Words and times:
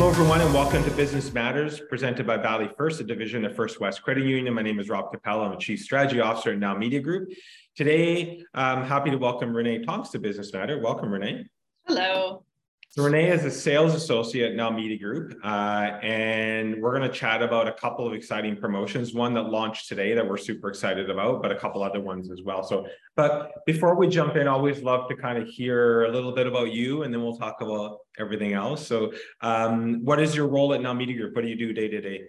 Hello, 0.00 0.10
everyone, 0.10 0.40
and 0.40 0.54
welcome 0.54 0.82
to 0.82 0.90
Business 0.92 1.30
Matters, 1.34 1.82
presented 1.90 2.26
by 2.26 2.38
Valley 2.38 2.70
First, 2.78 3.02
a 3.02 3.04
division 3.04 3.44
of 3.44 3.54
First 3.54 3.80
West 3.80 4.02
Credit 4.02 4.24
Union. 4.24 4.54
My 4.54 4.62
name 4.62 4.80
is 4.80 4.88
Rob 4.88 5.12
Capella. 5.12 5.44
I'm 5.44 5.52
a 5.52 5.58
Chief 5.58 5.78
Strategy 5.78 6.20
Officer 6.20 6.52
at 6.52 6.58
Now 6.58 6.74
Media 6.74 7.00
Group. 7.00 7.28
Today, 7.76 8.42
I'm 8.54 8.82
happy 8.82 9.10
to 9.10 9.18
welcome 9.18 9.54
Renee 9.54 9.84
Tonks 9.84 10.08
to 10.12 10.18
Business 10.18 10.54
Matter. 10.54 10.78
Welcome, 10.78 11.12
Renee. 11.12 11.44
Hello. 11.86 12.44
So 12.92 13.04
Renee 13.04 13.30
is 13.30 13.44
a 13.44 13.52
sales 13.52 13.94
associate 13.94 14.50
at 14.50 14.56
Now 14.56 14.68
Media 14.68 14.98
Group, 14.98 15.38
uh, 15.44 15.92
and 16.02 16.82
we're 16.82 16.90
going 16.90 17.08
to 17.08 17.16
chat 17.16 17.40
about 17.40 17.68
a 17.68 17.72
couple 17.72 18.04
of 18.04 18.12
exciting 18.12 18.56
promotions. 18.56 19.14
One 19.14 19.32
that 19.34 19.44
launched 19.44 19.86
today 19.86 20.12
that 20.12 20.28
we're 20.28 20.36
super 20.36 20.68
excited 20.68 21.08
about, 21.08 21.40
but 21.40 21.52
a 21.52 21.54
couple 21.54 21.84
other 21.84 22.00
ones 22.00 22.32
as 22.32 22.42
well. 22.42 22.64
So, 22.64 22.88
but 23.14 23.64
before 23.64 23.94
we 23.94 24.08
jump 24.08 24.34
in, 24.34 24.48
I 24.48 24.50
always 24.50 24.82
love 24.82 25.08
to 25.08 25.14
kind 25.14 25.38
of 25.38 25.46
hear 25.46 26.06
a 26.06 26.10
little 26.10 26.32
bit 26.32 26.48
about 26.48 26.72
you, 26.72 27.04
and 27.04 27.14
then 27.14 27.22
we'll 27.22 27.36
talk 27.36 27.60
about 27.60 27.98
everything 28.18 28.54
else. 28.54 28.84
So, 28.88 29.12
um, 29.40 30.04
what 30.04 30.18
is 30.18 30.34
your 30.34 30.48
role 30.48 30.74
at 30.74 30.82
Now 30.82 30.92
Media 30.92 31.16
Group? 31.16 31.36
What 31.36 31.42
do 31.42 31.48
you 31.48 31.56
do 31.56 31.72
day 31.72 31.86
to 31.86 32.00
day? 32.00 32.22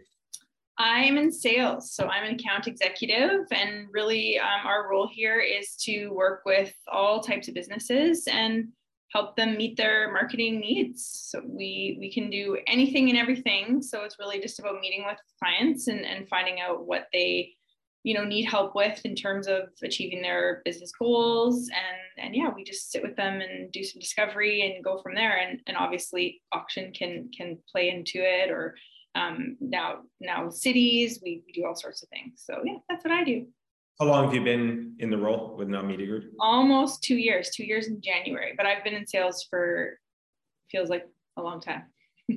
I'm 0.78 1.17
in 1.17 1.32
sales, 1.32 1.92
so 1.92 2.06
I'm 2.06 2.23
an 2.23 2.36
account 2.36 2.67
executive, 2.67 3.48
and 3.52 3.88
really, 3.92 4.38
um, 4.38 4.67
our 4.67 4.92
role 4.92 5.09
here 5.12 5.39
is 5.39 5.76
to 5.86 6.09
work 6.09 6.44
with 6.45 6.72
all 6.88 7.20
types 7.20 7.48
of 7.48 7.56
businesses 7.56 8.28
and 8.28 8.67
help 9.14 9.36
them 9.36 9.58
meet 9.58 9.78
their 9.78 10.12
marketing 10.12 10.59
needs. 10.59 11.06
So 11.30 11.42
we 11.45 11.98
we 12.00 12.12
can 12.12 12.30
do 12.30 12.58
anything 12.67 13.09
and 13.09 13.17
everything. 13.17 13.81
So 13.81 14.04
it's 14.04 14.17
really 14.20 14.40
just 14.40 14.59
about 14.59 14.80
meeting 14.80 15.04
with 15.06 15.17
clients 15.40 15.88
and, 15.88 16.06
and 16.06 16.28
finding 16.30 16.59
out 16.59 16.86
what 16.86 17.08
they 17.12 17.54
you 18.04 18.16
know 18.16 18.23
need 18.23 18.45
help 18.45 18.73
with 18.76 19.00
in 19.06 19.16
terms 19.16 19.48
of 19.48 19.70
achieving 19.84 20.22
their 20.22 20.62
business 20.66 20.92
goals 20.92 21.70
and 21.70 22.26
and 22.26 22.36
yeah 22.36 22.50
we 22.56 22.64
just 22.64 22.92
sit 22.92 23.04
with 23.04 23.16
them 23.16 23.42
and 23.42 23.72
do 23.72 23.84
some 23.84 24.00
discovery 24.00 24.62
and 24.62 24.84
go 24.84 24.98
from 25.02 25.14
there 25.14 25.38
and 25.38 25.59
and 25.67 25.78
obviously 25.78 26.42
auction 26.52 26.92
can 26.94 27.30
can 27.36 27.58
play 27.72 27.89
into 27.89 28.17
it 28.17 28.50
or 28.50 28.76
um, 29.14 29.58
now 29.59 29.98
now 30.20 30.50
cities 30.50 31.20
we, 31.23 31.44
we 31.45 31.52
do 31.52 31.66
all 31.66 31.76
sorts 31.76 32.02
of 32.02 32.09
things 32.09 32.42
so 32.44 32.62
yeah 32.66 32.78
that's 32.89 33.04
what 33.04 33.14
i 33.14 33.23
do 33.23 33.45
how 34.02 34.08
long 34.08 34.26
have 34.26 34.34
you 34.34 34.44
been 34.44 34.96
in 34.98 35.12
the 35.12 35.18
role 35.18 35.56
with 35.56 35.68
Now 35.68 35.84
Media 35.84 36.08
Group? 36.08 36.34
Almost 36.40 37.04
two 37.04 37.18
years, 37.18 37.52
two 37.52 37.64
years 37.64 37.86
in 37.86 38.02
January, 38.02 38.54
but 38.58 38.66
I've 38.66 38.84
been 38.84 38.96
in 38.96 39.06
sales 39.06 39.46
for 39.48 40.00
feels 40.72 40.90
like 40.90 41.08
a 41.38 41.42
long 41.42 41.62
time. 41.62 41.84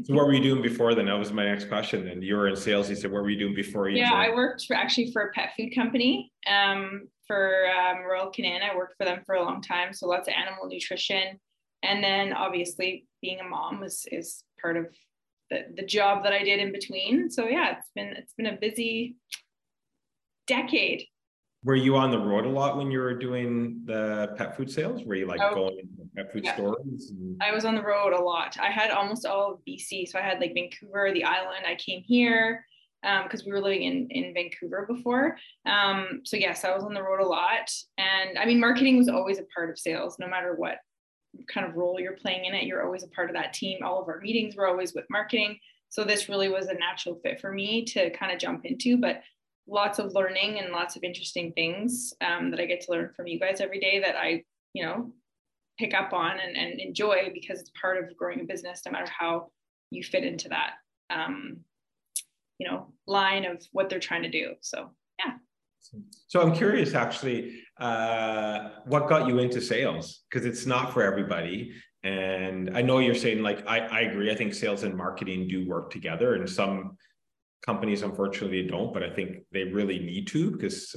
so 0.04 0.12
what 0.12 0.26
were 0.26 0.34
you 0.34 0.42
doing 0.42 0.60
before 0.60 0.94
then? 0.94 1.06
That 1.06 1.18
was 1.18 1.32
my 1.32 1.46
next 1.46 1.70
question. 1.70 2.08
And 2.08 2.22
you 2.22 2.36
were 2.36 2.48
in 2.48 2.56
sales. 2.56 2.90
You 2.90 2.96
said, 2.96 3.10
what 3.10 3.22
were 3.22 3.30
you 3.30 3.38
doing 3.38 3.54
before 3.54 3.88
you? 3.88 3.96
Yeah, 3.96 4.10
joined? 4.10 4.22
I 4.32 4.34
worked 4.34 4.66
for 4.66 4.76
actually 4.76 5.10
for 5.10 5.22
a 5.22 5.32
pet 5.32 5.52
food 5.56 5.74
company. 5.74 6.30
Um, 6.46 7.08
for 7.26 7.64
um, 7.70 8.04
Royal 8.04 8.30
Canin, 8.30 8.60
I 8.60 8.76
worked 8.76 8.96
for 8.98 9.06
them 9.06 9.22
for 9.24 9.36
a 9.36 9.42
long 9.42 9.62
time. 9.62 9.94
So 9.94 10.06
lots 10.06 10.28
of 10.28 10.34
animal 10.34 10.68
nutrition, 10.68 11.40
and 11.82 12.04
then 12.04 12.34
obviously 12.34 13.06
being 13.22 13.40
a 13.40 13.44
mom 13.44 13.82
is 13.82 14.04
is 14.12 14.44
part 14.60 14.76
of 14.76 14.88
the 15.48 15.60
the 15.74 15.86
job 15.86 16.24
that 16.24 16.34
I 16.34 16.44
did 16.44 16.60
in 16.60 16.72
between. 16.72 17.30
So 17.30 17.48
yeah, 17.48 17.78
it's 17.78 17.90
been 17.94 18.08
it's 18.08 18.34
been 18.34 18.52
a 18.52 18.58
busy 18.60 19.16
decade 20.46 21.06
were 21.64 21.74
you 21.74 21.96
on 21.96 22.10
the 22.10 22.18
road 22.18 22.44
a 22.44 22.48
lot 22.48 22.76
when 22.76 22.90
you 22.90 22.98
were 22.98 23.14
doing 23.14 23.82
the 23.86 24.34
pet 24.36 24.56
food 24.56 24.70
sales? 24.70 25.02
Were 25.04 25.14
you 25.14 25.26
like 25.26 25.40
oh, 25.40 25.54
going 25.54 25.76
to 25.78 26.08
pet 26.14 26.32
food 26.32 26.44
yeah. 26.44 26.54
stores? 26.54 27.10
And... 27.10 27.40
I 27.42 27.52
was 27.52 27.64
on 27.64 27.74
the 27.74 27.82
road 27.82 28.12
a 28.12 28.20
lot. 28.20 28.56
I 28.60 28.70
had 28.70 28.90
almost 28.90 29.24
all 29.24 29.54
of 29.54 29.60
BC. 29.66 30.08
So 30.08 30.18
I 30.18 30.22
had 30.22 30.40
like 30.40 30.52
Vancouver, 30.54 31.10
the 31.12 31.24
island. 31.24 31.64
I 31.66 31.74
came 31.76 32.02
here 32.02 32.66
because 33.02 33.40
um, 33.40 33.46
we 33.46 33.52
were 33.52 33.62
living 33.62 33.82
in, 33.82 34.08
in 34.10 34.34
Vancouver 34.34 34.86
before. 34.86 35.38
Um, 35.64 36.20
so 36.24 36.36
yes, 36.36 36.64
I 36.64 36.74
was 36.74 36.84
on 36.84 36.92
the 36.92 37.02
road 37.02 37.20
a 37.20 37.26
lot. 37.26 37.70
And 37.96 38.38
I 38.38 38.44
mean, 38.44 38.60
marketing 38.60 38.98
was 38.98 39.08
always 39.08 39.38
a 39.38 39.44
part 39.54 39.70
of 39.70 39.78
sales, 39.78 40.18
no 40.18 40.28
matter 40.28 40.54
what 40.54 40.78
kind 41.48 41.66
of 41.66 41.76
role 41.76 41.98
you're 41.98 42.12
playing 42.12 42.44
in 42.44 42.54
it. 42.54 42.64
You're 42.64 42.84
always 42.84 43.02
a 43.02 43.08
part 43.08 43.30
of 43.30 43.36
that 43.36 43.54
team. 43.54 43.78
All 43.82 44.02
of 44.02 44.08
our 44.08 44.20
meetings 44.20 44.54
were 44.54 44.68
always 44.68 44.94
with 44.94 45.06
marketing. 45.10 45.58
So 45.88 46.04
this 46.04 46.28
really 46.28 46.48
was 46.48 46.66
a 46.66 46.74
natural 46.74 47.18
fit 47.22 47.40
for 47.40 47.52
me 47.52 47.84
to 47.86 48.10
kind 48.10 48.32
of 48.32 48.38
jump 48.38 48.66
into. 48.66 48.98
But 48.98 49.22
lots 49.66 49.98
of 49.98 50.14
learning 50.14 50.58
and 50.58 50.72
lots 50.72 50.96
of 50.96 51.02
interesting 51.02 51.52
things 51.52 52.12
um, 52.20 52.50
that 52.50 52.60
I 52.60 52.66
get 52.66 52.82
to 52.82 52.92
learn 52.92 53.10
from 53.16 53.26
you 53.26 53.38
guys 53.38 53.60
every 53.60 53.80
day 53.80 54.00
that 54.00 54.16
I, 54.16 54.44
you 54.72 54.84
know, 54.84 55.12
pick 55.78 55.94
up 55.94 56.12
on 56.12 56.38
and, 56.38 56.56
and 56.56 56.80
enjoy 56.80 57.30
because 57.32 57.60
it's 57.60 57.70
part 57.80 57.98
of 57.98 58.16
growing 58.16 58.40
a 58.40 58.44
business, 58.44 58.82
no 58.84 58.92
matter 58.92 59.10
how 59.10 59.50
you 59.90 60.02
fit 60.02 60.24
into 60.24 60.48
that, 60.50 60.72
um, 61.10 61.58
you 62.58 62.68
know, 62.68 62.92
line 63.06 63.44
of 63.44 63.62
what 63.72 63.88
they're 63.88 63.98
trying 63.98 64.22
to 64.22 64.30
do. 64.30 64.54
So, 64.60 64.90
yeah. 65.18 65.34
So 66.28 66.40
I'm 66.40 66.54
curious, 66.54 66.94
actually, 66.94 67.62
uh, 67.78 68.70
what 68.86 69.08
got 69.08 69.26
you 69.28 69.38
into 69.38 69.60
sales? 69.60 70.22
Because 70.30 70.46
it's 70.46 70.66
not 70.66 70.92
for 70.92 71.02
everybody. 71.02 71.72
And 72.02 72.76
I 72.76 72.82
know 72.82 72.98
you're 72.98 73.14
saying, 73.14 73.42
like, 73.42 73.66
I, 73.66 73.80
I 73.80 74.00
agree. 74.02 74.30
I 74.30 74.34
think 74.34 74.54
sales 74.54 74.82
and 74.82 74.94
marketing 74.94 75.48
do 75.48 75.66
work 75.66 75.90
together, 75.90 76.34
and 76.34 76.48
some 76.48 76.96
companies 77.64 78.02
unfortunately 78.02 78.62
don't 78.66 78.92
but 78.92 79.02
i 79.02 79.08
think 79.08 79.38
they 79.52 79.64
really 79.64 79.98
need 79.98 80.26
to 80.26 80.50
because 80.50 80.94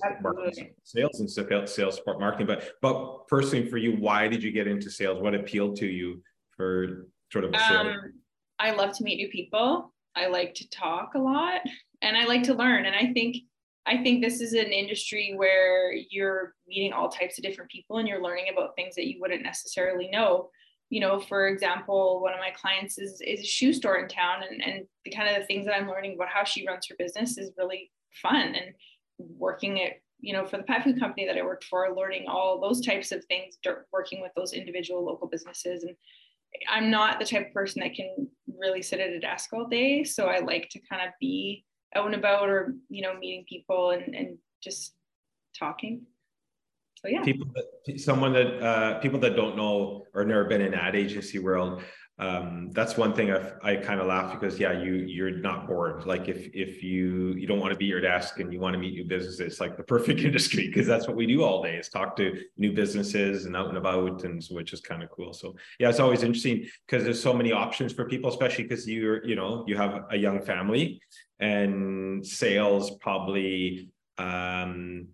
sales 0.84 1.20
and 1.20 1.30
sales 1.30 1.96
support 1.96 2.20
marketing. 2.20 2.48
But 2.48 2.72
but 2.82 3.28
personally 3.28 3.70
for 3.70 3.78
you 3.78 3.94
why 3.94 4.28
did 4.28 4.44
you 4.44 4.52
get 4.52 4.68
into 4.68 4.90
sales? 4.90 5.22
What 5.22 5.34
appealed 5.34 5.78
to 5.78 5.88
you 5.88 6.22
for 6.52 7.08
sort 7.32 7.46
of? 7.46 7.54
Um, 7.54 8.14
i 8.60 8.72
love 8.72 8.96
to 8.98 9.04
meet 9.04 9.18
new 9.18 9.30
people. 9.30 9.94
I 10.16 10.28
like 10.28 10.56
to 10.56 10.70
talk 10.70 11.14
a 11.16 11.20
lot 11.20 11.62
and 12.02 12.18
i 12.18 12.26
like 12.26 12.44
to 12.44 12.54
learn. 12.54 12.86
And 12.86 12.96
i 12.96 13.14
think 13.14 13.38
i 13.86 13.98
think 14.04 14.22
this 14.22 14.42
is 14.42 14.54
an 14.54 14.72
industry 14.72 15.34
where 15.36 15.94
you're 16.10 16.54
meeting 16.68 16.92
all 16.92 17.08
types 17.10 17.38
of 17.38 17.44
different 17.44 17.72
people 17.72 17.98
and 17.98 18.08
you're 18.08 18.22
learning 18.22 18.48
about 18.52 18.76
things 18.76 18.96
that 18.96 19.08
you 19.08 19.22
wouldn't 19.22 19.44
necessarily 19.44 20.10
know 20.10 20.50
you 20.90 21.02
know, 21.02 21.20
for 21.20 21.48
example, 21.48 22.22
one 22.22 22.34
of 22.34 22.40
my 22.40 22.52
clients 22.52 22.98
is 22.98 23.22
is 23.22 23.42
a 23.42 23.46
shoe 23.46 23.74
store 23.74 23.98
in 23.98 24.08
town, 24.08 24.44
and 24.50 24.62
and 24.64 24.86
the 25.04 25.12
kind 25.12 25.30
of 25.30 25.42
the 25.42 25.46
things 25.46 25.66
that 25.66 25.76
I'm 25.76 25.88
learning 25.88 26.16
about 26.16 26.30
how 26.30 26.44
she 26.44 26.66
runs 26.66 26.88
her 26.88 26.96
business 26.98 27.38
is 27.38 27.52
really 27.58 27.92
fun. 28.22 28.56
And 28.56 28.74
working 29.18 29.82
at 29.82 29.94
you 30.20 30.34
know 30.34 30.46
for 30.46 30.58
the 30.58 30.64
pet 30.64 30.84
food 30.84 31.00
company 31.00 31.26
that 31.26 31.38
I 31.38 31.44
worked 31.44 31.66
for, 31.66 31.94
learning 31.96 32.26
all 32.28 32.62
those 32.62 32.86
types 32.86 33.12
of 33.12 33.24
things, 33.26 33.58
working 33.92 34.22
with 34.22 34.32
those 34.36 34.54
individual 34.54 35.06
local 35.06 35.28
businesses, 35.28 35.84
and 35.84 35.96
I'm 36.70 36.90
not 36.90 37.20
the 37.20 37.26
type 37.26 37.48
of 37.48 37.54
person 37.54 37.82
that 37.82 37.96
can 37.96 38.30
really 38.60 38.82
sit 38.82 39.00
at 39.00 39.10
a 39.10 39.20
desk 39.20 39.52
all 39.54 39.68
day, 39.68 40.04
so 40.04 40.28
I 40.28 40.40
like 40.40 40.70
to 40.70 40.80
kind 40.90 41.06
of 41.06 41.14
be 41.20 41.66
out 41.96 42.06
and 42.06 42.16
about, 42.16 42.50
or 42.50 42.76
you 42.90 43.02
know, 43.02 43.18
meeting 43.18 43.46
people 43.48 43.92
and 43.92 44.16
and 44.16 44.38
just 44.64 44.94
talking 45.58 46.06
so 47.08 47.14
yeah. 47.14 47.24
People 47.24 47.48
that, 47.56 48.00
someone 48.00 48.34
that 48.34 48.64
uh, 48.64 49.00
people 49.00 49.20
that 49.20 49.36
don't 49.36 49.56
know 49.56 50.04
or 50.14 50.26
never 50.26 50.46
been 50.46 50.62
in 50.62 50.74
ad 50.74 50.96
agency 50.96 51.40
world 51.40 51.82
um, 52.20 52.72
that's 52.72 52.98
one 52.98 53.14
thing 53.14 53.32
I've, 53.32 53.54
i 53.62 53.76
kind 53.76 54.00
of 54.00 54.08
laugh 54.08 54.34
because 54.34 54.60
yeah 54.60 54.72
you 54.72 54.94
you're 54.94 55.38
not 55.38 55.68
bored. 55.68 56.06
Like 56.08 56.28
if 56.28 56.48
if 56.54 56.82
you 56.82 57.34
you 57.34 57.46
don't 57.46 57.60
want 57.60 57.74
to 57.74 57.78
be 57.78 57.86
your 57.86 58.02
desk 58.02 58.40
and 58.40 58.52
you 58.52 58.60
want 58.60 58.74
to 58.74 58.80
meet 58.80 58.94
new 58.94 59.06
businesses 59.06 59.40
it's 59.40 59.60
like 59.60 59.78
the 59.78 59.84
perfect 59.84 60.22
industry 60.30 60.68
because 60.68 60.88
that's 60.88 61.08
what 61.08 61.16
we 61.16 61.28
do 61.28 61.44
all 61.44 61.62
day 61.62 61.76
is 61.76 61.90
talk 61.90 62.16
to 62.18 62.42
new 62.58 62.74
businesses 62.74 63.46
and 63.46 63.56
out 63.56 63.70
and 63.70 63.78
about 63.78 64.24
and 64.24 64.44
so, 64.44 64.56
which 64.56 64.74
is 64.74 64.82
kind 64.82 65.04
of 65.04 65.12
cool. 65.12 65.32
So 65.32 65.56
yeah 65.80 65.90
it's 65.90 66.00
always 66.00 66.24
interesting 66.24 66.68
because 66.88 67.04
there's 67.04 67.22
so 67.22 67.34
many 67.34 67.52
options 67.52 67.94
for 67.94 68.06
people 68.06 68.32
especially 68.32 68.64
because 68.64 68.88
you're 68.88 69.24
you 69.24 69.36
know 69.36 69.64
you 69.68 69.78
have 69.78 70.06
a 70.10 70.18
young 70.18 70.42
family 70.42 71.00
and 71.40 72.26
sales 72.26 72.98
probably 72.98 73.92
um 74.18 75.08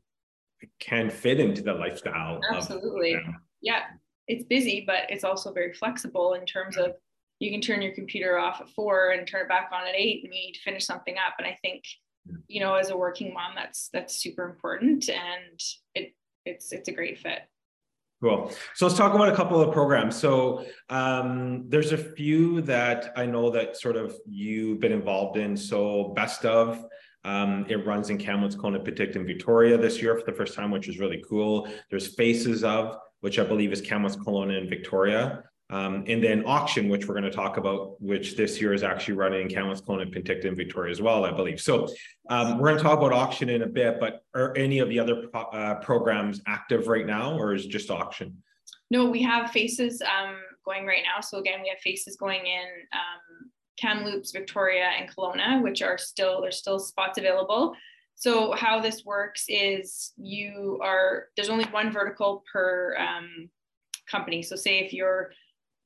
can 0.79 1.09
fit 1.09 1.39
into 1.39 1.61
the 1.61 1.73
lifestyle. 1.73 2.39
Absolutely. 2.51 3.13
Of, 3.15 3.21
yeah. 3.61 3.81
It's 4.27 4.45
busy, 4.45 4.83
but 4.87 5.09
it's 5.09 5.23
also 5.23 5.51
very 5.51 5.73
flexible 5.73 6.33
in 6.33 6.45
terms 6.45 6.77
of 6.77 6.93
you 7.39 7.51
can 7.51 7.61
turn 7.61 7.81
your 7.81 7.93
computer 7.93 8.37
off 8.37 8.61
at 8.61 8.69
four 8.69 9.09
and 9.09 9.27
turn 9.27 9.41
it 9.41 9.49
back 9.49 9.69
on 9.73 9.85
at 9.87 9.95
eight 9.95 10.23
and 10.23 10.33
you 10.33 10.39
need 10.39 10.53
to 10.53 10.61
finish 10.61 10.85
something 10.85 11.15
up. 11.15 11.35
And 11.37 11.47
I 11.47 11.57
think, 11.61 11.83
you 12.47 12.61
know, 12.61 12.75
as 12.75 12.89
a 12.89 12.97
working 12.97 13.33
mom, 13.33 13.51
that's 13.55 13.89
that's 13.91 14.15
super 14.15 14.45
important 14.45 15.09
and 15.09 15.59
it 15.93 16.13
it's 16.45 16.71
it's 16.71 16.87
a 16.87 16.93
great 16.93 17.19
fit. 17.19 17.39
Cool. 18.21 18.49
So 18.75 18.85
let's 18.85 18.97
talk 18.97 19.13
about 19.13 19.27
a 19.27 19.35
couple 19.35 19.61
of 19.61 19.73
programs. 19.73 20.15
So 20.15 20.65
um, 20.89 21.65
there's 21.67 21.91
a 21.91 21.97
few 21.97 22.61
that 22.61 23.11
I 23.17 23.25
know 23.25 23.49
that 23.49 23.75
sort 23.75 23.97
of 23.97 24.15
you've 24.25 24.79
been 24.79 24.93
involved 24.93 25.35
in. 25.35 25.57
So 25.57 26.13
best 26.15 26.45
of 26.45 26.85
um, 27.23 27.65
it 27.69 27.85
runs 27.85 28.09
in 28.09 28.17
Kamloops, 28.17 28.55
Kelowna, 28.55 28.85
Penticton, 28.85 29.25
Victoria 29.25 29.77
this 29.77 30.01
year 30.01 30.17
for 30.17 30.25
the 30.25 30.35
first 30.35 30.55
time, 30.55 30.71
which 30.71 30.87
is 30.87 30.99
really 30.99 31.23
cool. 31.27 31.67
There's 31.89 32.15
Faces 32.15 32.63
of, 32.63 32.97
which 33.21 33.39
I 33.39 33.43
believe 33.43 33.71
is 33.71 33.81
Kamloops, 33.81 34.17
Kelowna, 34.17 34.57
and 34.57 34.69
Victoria. 34.69 35.43
Um, 35.69 36.03
and 36.07 36.23
then 36.23 36.43
auction, 36.45 36.89
which 36.89 37.07
we're 37.07 37.15
going 37.15 37.23
to 37.23 37.31
talk 37.31 37.57
about, 37.57 37.99
which 38.01 38.35
this 38.35 38.61
year 38.61 38.73
is 38.73 38.83
actually 38.83 39.15
running 39.15 39.43
in 39.43 39.47
Kamloops, 39.47 39.81
Kelowna, 39.81 40.13
Penticton, 40.13 40.55
Victoria 40.55 40.91
as 40.91 41.01
well, 41.01 41.25
I 41.25 41.31
believe. 41.31 41.59
So 41.59 41.87
um, 42.29 42.59
we're 42.59 42.67
going 42.67 42.77
to 42.77 42.83
talk 42.83 42.99
about 42.99 43.13
auction 43.13 43.49
in 43.49 43.63
a 43.63 43.67
bit, 43.67 43.99
but 43.99 44.23
are 44.35 44.55
any 44.57 44.79
of 44.79 44.89
the 44.89 44.99
other 44.99 45.29
uh, 45.33 45.75
programs 45.75 46.41
active 46.45 46.87
right 46.87 47.07
now, 47.07 47.39
or 47.39 47.53
is 47.55 47.65
just 47.65 47.89
auction? 47.89 48.43
No, 48.91 49.09
we 49.09 49.23
have 49.23 49.49
faces 49.49 50.01
um, 50.01 50.35
going 50.65 50.85
right 50.85 51.03
now. 51.03 51.21
So 51.21 51.39
again, 51.39 51.61
we 51.63 51.69
have 51.69 51.79
faces 51.79 52.17
going 52.17 52.45
in 52.45 52.67
um, 52.93 53.49
Kamloops, 53.79 54.31
Victoria, 54.31 54.89
and 54.97 55.09
Kelowna, 55.09 55.61
which 55.61 55.81
are 55.81 55.97
still 55.97 56.41
there's 56.41 56.57
still 56.57 56.79
spots 56.79 57.17
available. 57.17 57.75
So 58.15 58.53
how 58.53 58.79
this 58.79 59.03
works 59.05 59.45
is 59.47 60.13
you 60.17 60.79
are 60.83 61.27
there's 61.35 61.49
only 61.49 61.65
one 61.65 61.91
vertical 61.91 62.43
per 62.51 62.95
um, 62.97 63.49
company. 64.09 64.41
So 64.43 64.55
say 64.55 64.79
if 64.79 64.93
you're 64.93 65.31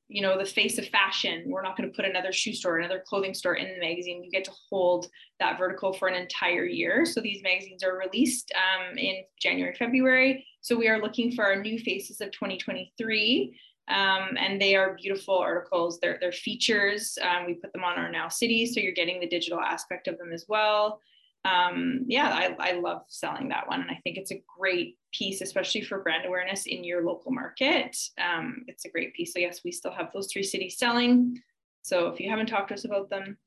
you 0.08 0.22
know 0.22 0.38
the 0.38 0.44
face 0.44 0.78
of 0.78 0.88
fashion 0.88 1.44
we're 1.46 1.62
not 1.62 1.76
going 1.76 1.88
to 1.88 1.94
put 1.94 2.06
another 2.06 2.32
shoe 2.32 2.54
store 2.54 2.78
another 2.78 3.02
clothing 3.06 3.34
store 3.34 3.54
in 3.54 3.68
the 3.68 3.78
magazine 3.78 4.24
you 4.24 4.30
get 4.30 4.44
to 4.44 4.52
hold 4.70 5.06
that 5.38 5.58
vertical 5.58 5.92
for 5.92 6.08
an 6.08 6.14
entire 6.14 6.64
year 6.64 7.04
so 7.04 7.20
these 7.20 7.42
magazines 7.42 7.84
are 7.84 7.98
released 7.98 8.50
um, 8.56 8.96
in 8.96 9.16
january 9.40 9.74
february 9.78 10.46
so 10.62 10.76
we 10.76 10.88
are 10.88 11.00
looking 11.00 11.30
for 11.32 11.44
our 11.44 11.56
new 11.56 11.78
faces 11.78 12.20
of 12.20 12.32
2023 12.32 13.54
um, 13.88 14.36
and 14.38 14.60
they 14.60 14.74
are 14.74 14.94
beautiful 14.94 15.38
articles 15.38 15.98
they're, 16.00 16.18
they're 16.20 16.32
features 16.32 17.18
um, 17.22 17.46
we 17.46 17.54
put 17.54 17.72
them 17.72 17.84
on 17.84 17.98
our 17.98 18.10
now 18.10 18.28
city 18.28 18.66
so 18.66 18.80
you're 18.80 18.92
getting 18.92 19.20
the 19.20 19.28
digital 19.28 19.60
aspect 19.60 20.08
of 20.08 20.18
them 20.18 20.32
as 20.32 20.46
well 20.48 21.00
um, 21.44 22.04
yeah, 22.06 22.28
I, 22.28 22.56
I 22.58 22.72
love 22.72 23.02
selling 23.08 23.48
that 23.48 23.68
one. 23.68 23.80
And 23.80 23.90
I 23.90 24.00
think 24.02 24.16
it's 24.16 24.32
a 24.32 24.42
great 24.58 24.98
piece, 25.12 25.40
especially 25.40 25.82
for 25.82 26.02
brand 26.02 26.26
awareness 26.26 26.66
in 26.66 26.84
your 26.84 27.04
local 27.04 27.32
market. 27.32 27.96
Um, 28.18 28.64
it's 28.66 28.84
a 28.84 28.90
great 28.90 29.14
piece. 29.14 29.32
So, 29.32 29.38
yes, 29.38 29.60
we 29.64 29.72
still 29.72 29.92
have 29.92 30.10
those 30.12 30.28
three 30.32 30.42
cities 30.42 30.78
selling. 30.78 31.40
So, 31.82 32.08
if 32.08 32.20
you 32.20 32.28
haven't 32.28 32.46
talked 32.46 32.68
to 32.68 32.74
us 32.74 32.84
about 32.84 33.08
them, 33.08 33.38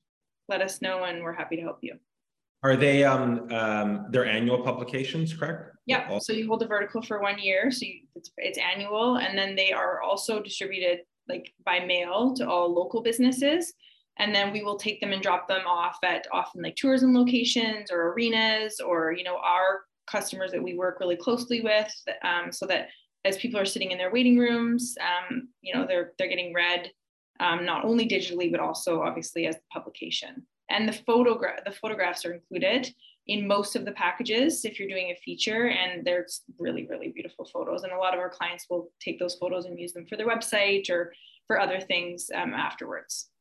let 0.48 0.62
us 0.62 0.82
know 0.82 1.04
and 1.04 1.22
we're 1.22 1.34
happy 1.34 1.58
to 1.58 1.62
help 1.62 1.80
you. 1.82 1.96
Are 2.64 2.76
they 2.76 3.04
um, 3.04 3.52
um 3.52 4.06
their 4.10 4.26
annual 4.26 4.62
publications, 4.62 5.34
correct? 5.34 5.71
Yeah. 5.86 6.20
So 6.20 6.32
you 6.34 6.48
hold 6.48 6.62
a 6.62 6.68
vertical 6.68 7.02
for 7.02 7.22
one 7.22 7.40
year, 7.40 7.72
so 7.72 7.86
you, 7.86 8.02
it's 8.16 8.32
it's 8.38 8.60
annual, 8.60 9.18
and 9.18 9.38
then 9.38 9.56
they 9.56 9.72
are 9.72 10.02
also 10.02 10.42
distributed 10.42 11.00
like 11.28 11.52
by 11.66 11.80
mail 11.80 12.34
to 12.36 12.48
all 12.48 12.74
local 12.74 13.02
businesses 13.02 13.74
and 14.18 14.36
then 14.36 14.52
we 14.52 14.62
will 14.62 14.78
take 14.78 15.00
them 15.02 15.14
and 15.14 15.22
drop 15.22 15.48
them 15.48 15.66
off 15.66 15.98
at 16.04 16.28
often 16.32 16.62
like 16.62 16.76
tourism 16.76 17.14
locations 17.14 17.92
or 17.92 18.14
arenas 18.14 18.80
or 18.80 19.14
you 19.14 19.24
know 19.24 19.38
our 19.38 19.82
customers 20.08 20.52
that 20.52 20.64
we 20.64 20.76
work 20.76 21.00
really 21.00 21.16
closely 21.16 21.62
with 21.62 21.92
um, 22.24 22.52
so 22.52 22.66
that 22.66 22.90
as 23.24 23.38
people 23.38 23.60
are 23.60 23.66
sitting 23.66 23.92
in 23.92 23.98
their 23.98 24.12
waiting 24.12 24.38
rooms 24.38 24.96
um, 25.02 25.48
you 25.62 25.74
know 25.74 25.86
they're 25.88 26.14
they're 26.18 26.28
getting 26.28 26.54
read 26.54 26.92
um, 27.40 27.66
not 27.66 27.86
only 27.86 28.08
digitally 28.08 28.52
but 28.52 28.60
also 28.60 29.02
obviously 29.02 29.48
as 29.48 29.56
the 29.56 29.62
publication 29.72 30.46
and 30.70 30.88
the 30.88 30.94
photograph 30.94 31.60
the 31.66 31.72
photographs 31.72 32.26
are 32.26 32.34
included 32.34 32.88
in 33.32 33.48
most 33.48 33.76
of 33.76 33.86
the 33.86 33.92
packages 33.94 34.66
if 34.66 34.80
you're 34.80 34.90
doing 34.90 35.12
a 35.12 35.16
feature 35.24 35.70
and 35.70 36.06
there's 36.06 36.42
really 36.60 36.88
really 36.90 37.10
beautiful 37.10 37.46
photos 37.46 37.84
and 37.84 37.92
a 37.92 37.98
lot 37.98 38.14
of 38.14 38.20
our 38.20 38.30
clients 38.30 38.66
will 38.70 38.92
take 39.00 39.20
those 39.20 39.36
photos 39.36 39.66
and 39.66 39.80
use 39.80 39.94
them 39.94 40.06
for 40.08 40.18
their 40.18 40.28
website 40.28 40.90
or 40.90 41.14
for 41.48 41.60
other 41.60 41.80
things 41.80 42.30
um, 42.36 42.54
afterwards 42.54 43.32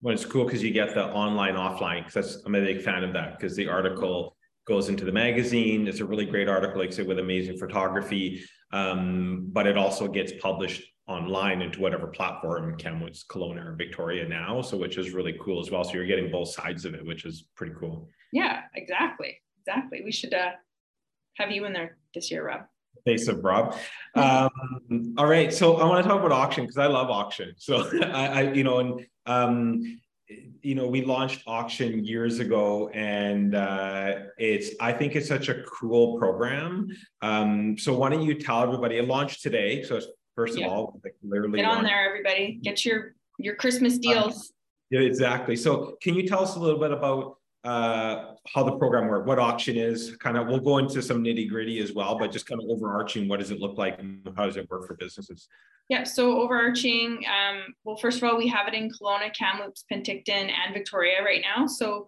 well, 0.00 0.14
it's 0.14 0.24
cool 0.24 0.44
because 0.44 0.62
you 0.62 0.70
get 0.70 0.94
the 0.94 1.06
online, 1.06 1.54
offline. 1.54 2.06
Because 2.06 2.42
I'm 2.44 2.54
a 2.54 2.60
big 2.60 2.82
fan 2.82 3.02
of 3.02 3.12
that. 3.14 3.38
Because 3.38 3.56
the 3.56 3.66
article 3.66 4.36
goes 4.66 4.88
into 4.88 5.04
the 5.04 5.12
magazine. 5.12 5.88
It's 5.88 6.00
a 6.00 6.04
really 6.04 6.26
great 6.26 6.48
article, 6.48 6.78
like 6.78 6.96
with 6.96 7.18
amazing 7.18 7.58
photography. 7.58 8.44
Um, 8.72 9.48
but 9.52 9.66
it 9.66 9.76
also 9.76 10.06
gets 10.06 10.32
published 10.40 10.82
online 11.08 11.62
into 11.62 11.80
whatever 11.80 12.06
platform 12.06 12.76
Kamloops, 12.76 13.24
Kelowna, 13.28 13.66
or 13.66 13.72
Victoria 13.72 14.28
now. 14.28 14.60
So, 14.62 14.76
which 14.76 14.98
is 14.98 15.12
really 15.12 15.36
cool 15.40 15.60
as 15.60 15.70
well. 15.70 15.84
So 15.84 15.94
you're 15.94 16.06
getting 16.06 16.30
both 16.30 16.48
sides 16.48 16.84
of 16.84 16.94
it, 16.94 17.04
which 17.04 17.24
is 17.24 17.46
pretty 17.56 17.74
cool. 17.78 18.08
Yeah, 18.32 18.62
exactly, 18.74 19.38
exactly. 19.60 20.02
We 20.04 20.12
should 20.12 20.34
uh, 20.34 20.50
have 21.36 21.50
you 21.50 21.64
in 21.64 21.72
there 21.72 21.96
this 22.14 22.30
year, 22.30 22.46
Rob 22.46 22.62
face 23.04 23.28
of 23.28 23.42
Rob. 23.42 23.76
Um, 24.14 25.14
all 25.16 25.26
right, 25.26 25.52
so 25.52 25.76
I 25.76 25.84
want 25.84 26.02
to 26.02 26.08
talk 26.08 26.18
about 26.18 26.32
auction 26.32 26.64
because 26.64 26.78
I 26.78 26.86
love 26.86 27.10
auction. 27.10 27.54
So 27.56 27.88
I, 28.02 28.26
I, 28.26 28.52
you 28.52 28.64
know, 28.64 28.78
and 28.80 29.06
um, 29.26 30.00
you 30.62 30.74
know, 30.74 30.86
we 30.86 31.04
launched 31.04 31.42
auction 31.46 32.04
years 32.04 32.38
ago, 32.38 32.88
and 32.90 33.54
uh, 33.54 34.14
it's 34.36 34.70
I 34.80 34.92
think 34.92 35.16
it's 35.16 35.28
such 35.28 35.48
a 35.48 35.62
cool 35.62 36.18
program. 36.18 36.88
Um, 37.22 37.78
so 37.78 37.96
why 37.96 38.10
don't 38.10 38.22
you 38.22 38.34
tell 38.34 38.62
everybody? 38.62 38.98
It 38.98 39.06
launched 39.06 39.42
today, 39.42 39.82
so 39.82 40.00
first 40.38 40.56
yeah. 40.56 40.66
of 40.66 40.72
all, 40.72 41.00
like 41.02 41.16
literally 41.22 41.58
get 41.60 41.68
on 41.68 41.82
there, 41.82 42.08
everybody. 42.08 42.60
Get 42.62 42.84
your 42.84 43.14
your 43.38 43.56
Christmas 43.56 43.94
uh, 43.94 43.98
deals. 44.00 44.52
yeah, 44.90 45.00
exactly. 45.00 45.56
So 45.56 45.96
can 46.00 46.14
you 46.14 46.28
tell 46.28 46.42
us 46.42 46.54
a 46.54 46.60
little 46.60 46.78
bit 46.78 46.92
about 46.92 47.38
uh, 47.64 48.34
how 48.54 48.62
the 48.62 48.76
program 48.76 49.08
works, 49.08 49.26
what 49.26 49.38
auction 49.38 49.76
is, 49.76 50.16
kind 50.18 50.36
of, 50.36 50.46
we'll 50.46 50.60
go 50.60 50.78
into 50.78 51.02
some 51.02 51.22
nitty 51.22 51.48
gritty 51.48 51.80
as 51.80 51.92
well, 51.92 52.16
but 52.18 52.30
just 52.30 52.46
kind 52.46 52.62
of 52.62 52.68
overarching, 52.70 53.28
what 53.28 53.40
does 53.40 53.50
it 53.50 53.58
look 53.58 53.76
like 53.76 53.98
and 53.98 54.26
how 54.36 54.46
does 54.46 54.56
it 54.56 54.68
work 54.70 54.86
for 54.86 54.94
businesses? 54.94 55.48
Yeah, 55.88 56.04
so 56.04 56.40
overarching, 56.40 57.24
um, 57.26 57.74
well, 57.84 57.96
first 57.96 58.18
of 58.18 58.24
all, 58.24 58.38
we 58.38 58.46
have 58.48 58.68
it 58.68 58.74
in 58.74 58.90
Kelowna, 58.90 59.34
Kamloops, 59.34 59.84
Penticton, 59.92 60.50
and 60.50 60.72
Victoria 60.72 61.22
right 61.22 61.42
now. 61.42 61.66
So 61.66 62.06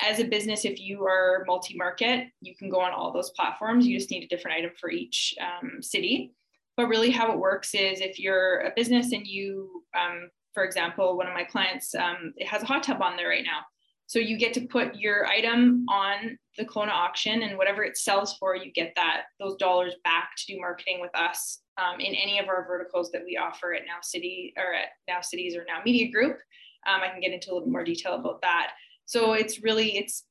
as 0.00 0.18
a 0.18 0.24
business, 0.24 0.64
if 0.64 0.80
you 0.80 1.04
are 1.04 1.44
multi-market, 1.46 2.28
you 2.40 2.56
can 2.56 2.68
go 2.70 2.80
on 2.80 2.92
all 2.92 3.12
those 3.12 3.30
platforms. 3.30 3.86
You 3.86 3.98
just 3.98 4.10
need 4.10 4.24
a 4.24 4.28
different 4.28 4.56
item 4.58 4.70
for 4.80 4.90
each 4.90 5.34
um, 5.40 5.82
city. 5.82 6.32
But 6.76 6.88
really 6.88 7.10
how 7.10 7.32
it 7.32 7.38
works 7.38 7.74
is 7.74 8.00
if 8.00 8.18
you're 8.18 8.60
a 8.60 8.72
business 8.76 9.12
and 9.12 9.26
you, 9.26 9.82
um, 9.98 10.28
for 10.52 10.64
example, 10.64 11.16
one 11.16 11.26
of 11.26 11.34
my 11.34 11.44
clients, 11.44 11.94
um, 11.94 12.34
it 12.36 12.46
has 12.46 12.62
a 12.62 12.66
hot 12.66 12.82
tub 12.82 13.00
on 13.00 13.16
there 13.16 13.28
right 13.28 13.44
now 13.44 13.60
so 14.06 14.20
you 14.20 14.38
get 14.38 14.54
to 14.54 14.66
put 14.66 14.94
your 14.94 15.26
item 15.26 15.84
on 15.88 16.38
the 16.56 16.64
Kelowna 16.64 16.92
auction 16.92 17.42
and 17.42 17.58
whatever 17.58 17.82
it 17.82 17.96
sells 17.96 18.36
for, 18.36 18.54
you 18.54 18.70
get 18.72 18.92
that 18.94 19.22
those 19.40 19.56
dollars 19.56 19.94
back 20.04 20.30
to 20.36 20.54
do 20.54 20.60
marketing 20.60 21.00
with 21.00 21.10
us 21.14 21.60
um, 21.76 21.98
in 21.98 22.14
any 22.14 22.38
of 22.38 22.48
our 22.48 22.64
verticals 22.66 23.10
that 23.10 23.24
we 23.24 23.36
offer 23.36 23.74
at 23.74 23.82
Now 23.84 23.98
City 24.02 24.54
or 24.56 24.72
at 24.72 24.88
Now 25.08 25.20
Cities 25.20 25.56
or 25.56 25.64
Now 25.66 25.80
Media 25.84 26.10
Group. 26.10 26.38
Um, 26.86 27.00
I 27.02 27.08
can 27.08 27.20
get 27.20 27.32
into 27.32 27.50
a 27.50 27.54
little 27.54 27.68
more 27.68 27.82
detail 27.82 28.14
about 28.14 28.40
that. 28.42 28.72
So 29.06 29.32
it's 29.32 29.62
really 29.62 29.96
it's 29.96 30.24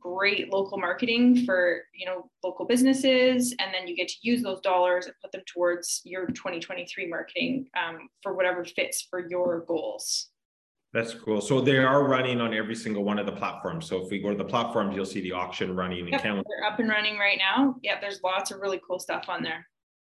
great 0.00 0.52
local 0.52 0.78
marketing 0.78 1.44
for 1.44 1.82
you 1.94 2.06
know 2.06 2.30
local 2.42 2.66
businesses, 2.66 3.54
and 3.58 3.72
then 3.74 3.86
you 3.86 3.96
get 3.96 4.08
to 4.08 4.16
use 4.22 4.42
those 4.42 4.60
dollars 4.60 5.06
and 5.06 5.14
put 5.22 5.32
them 5.32 5.42
towards 5.46 6.02
your 6.04 6.26
2023 6.26 7.06
marketing 7.06 7.66
um, 7.76 8.08
for 8.22 8.34
whatever 8.34 8.64
fits 8.64 9.06
for 9.08 9.28
your 9.28 9.64
goals. 9.66 10.28
That's 10.92 11.12
cool. 11.12 11.40
So 11.40 11.60
they 11.60 11.76
are 11.76 12.04
running 12.04 12.40
on 12.40 12.54
every 12.54 12.74
single 12.74 13.04
one 13.04 13.18
of 13.18 13.26
the 13.26 13.32
platforms. 13.32 13.86
So 13.86 14.02
if 14.02 14.10
we 14.10 14.18
go 14.18 14.30
to 14.30 14.36
the 14.36 14.44
platforms, 14.44 14.96
you'll 14.96 15.04
see 15.04 15.20
the 15.20 15.32
auction 15.32 15.76
running. 15.76 16.08
Yep, 16.08 16.22
they're 16.22 16.64
up 16.66 16.78
and 16.78 16.88
running 16.88 17.18
right 17.18 17.38
now. 17.38 17.76
Yeah, 17.82 18.00
there's 18.00 18.22
lots 18.22 18.50
of 18.50 18.60
really 18.60 18.80
cool 18.86 18.98
stuff 18.98 19.24
on 19.28 19.42
there. 19.42 19.66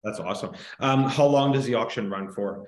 That's 0.04 0.20
awesome. 0.20 0.52
Um, 0.80 1.06
how 1.06 1.26
long 1.26 1.52
does 1.52 1.66
the 1.66 1.76
auction 1.76 2.10
run 2.10 2.32
for? 2.32 2.68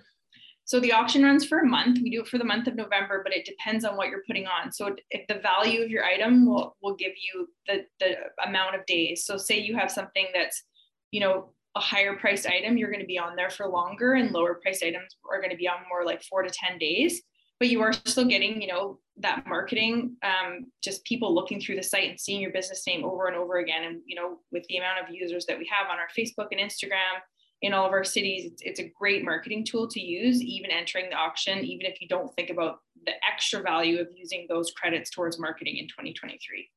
So 0.70 0.80
the 0.80 0.92
auction 0.92 1.24
runs 1.24 1.48
for 1.48 1.62
a 1.62 1.66
month. 1.66 1.98
We 2.00 2.12
do 2.12 2.22
it 2.22 2.28
for 2.28 2.38
the 2.38 2.44
month 2.44 2.68
of 2.68 2.76
November, 2.76 3.22
but 3.24 3.34
it 3.34 3.44
depends 3.44 3.84
on 3.84 3.98
what 3.98 4.10
you're 4.10 4.22
putting 4.28 4.46
on. 4.46 4.72
So 4.72 4.96
if 5.10 5.26
the 5.26 5.40
value 5.40 5.82
of 5.82 5.90
your 5.90 6.04
item 6.04 6.46
will 6.46 6.78
will 6.84 6.96
give 6.96 7.14
you 7.16 7.48
the 7.66 7.88
the 8.00 8.18
amount 8.46 8.76
of 8.76 8.86
days. 8.86 9.26
So 9.26 9.36
say 9.36 9.58
you 9.58 9.76
have 9.76 9.90
something 9.90 10.28
that's, 10.32 10.62
you 11.10 11.22
know, 11.22 11.54
a 11.76 11.80
higher 11.80 12.16
priced 12.18 12.46
item, 12.46 12.78
you're 12.78 12.92
going 12.92 13.02
to 13.02 13.08
be 13.08 13.18
on 13.18 13.36
there 13.36 13.50
for 13.50 13.68
longer, 13.68 14.14
and 14.14 14.30
lower 14.30 14.60
priced 14.62 14.84
items 14.84 15.18
are 15.28 15.42
going 15.42 15.50
to 15.50 15.58
be 15.58 15.68
on 15.68 15.78
more 15.90 16.06
like 16.06 16.22
four 16.22 16.44
to 16.44 16.52
ten 16.52 16.78
days 16.78 17.20
but 17.60 17.68
you 17.68 17.82
are 17.82 17.92
still 17.92 18.26
getting 18.26 18.62
you 18.62 18.68
know 18.68 19.00
that 19.18 19.46
marketing 19.46 20.16
um, 20.24 20.68
just 20.82 21.04
people 21.04 21.36
looking 21.36 21.60
through 21.60 21.76
the 21.76 21.84
site 21.84 22.10
and 22.10 22.20
seeing 22.20 22.40
your 22.40 22.54
business 22.54 22.88
name 22.88 23.04
over 23.04 23.28
and 23.28 23.36
over 23.36 23.58
again 23.58 23.84
and 23.84 24.02
you 24.06 24.16
know 24.16 24.38
with 24.52 24.64
the 24.70 24.78
amount 24.78 24.98
of 24.98 25.14
users 25.14 25.46
that 25.46 25.60
we 25.60 25.70
have 25.70 25.90
on 25.92 25.98
our 25.98 26.08
facebook 26.18 26.48
and 26.52 26.62
instagram 26.62 27.20
in 27.62 27.74
all 27.74 27.86
of 27.86 27.92
our 27.92 28.04
cities 28.04 28.46
it's, 28.46 28.62
it's 28.64 28.80
a 28.80 28.92
great 28.98 29.24
marketing 29.24 29.66
tool 29.66 29.88
to 29.88 30.00
use 30.00 30.42
even 30.42 30.72
entering 30.72 31.10
the 31.10 31.16
auction 31.16 31.60
even 31.60 31.86
if 31.86 32.02
you 32.02 32.08
don't 32.08 32.34
think 32.36 32.50
about 32.50 32.80
the 33.06 33.14
extra 33.30 33.62
value 33.62 34.00
of 34.00 34.08
using 34.16 34.46
those 34.50 34.72
credits 34.72 35.10
towards 35.10 35.40
marketing 35.40 35.78
in 35.78 35.86
2023 35.88 36.70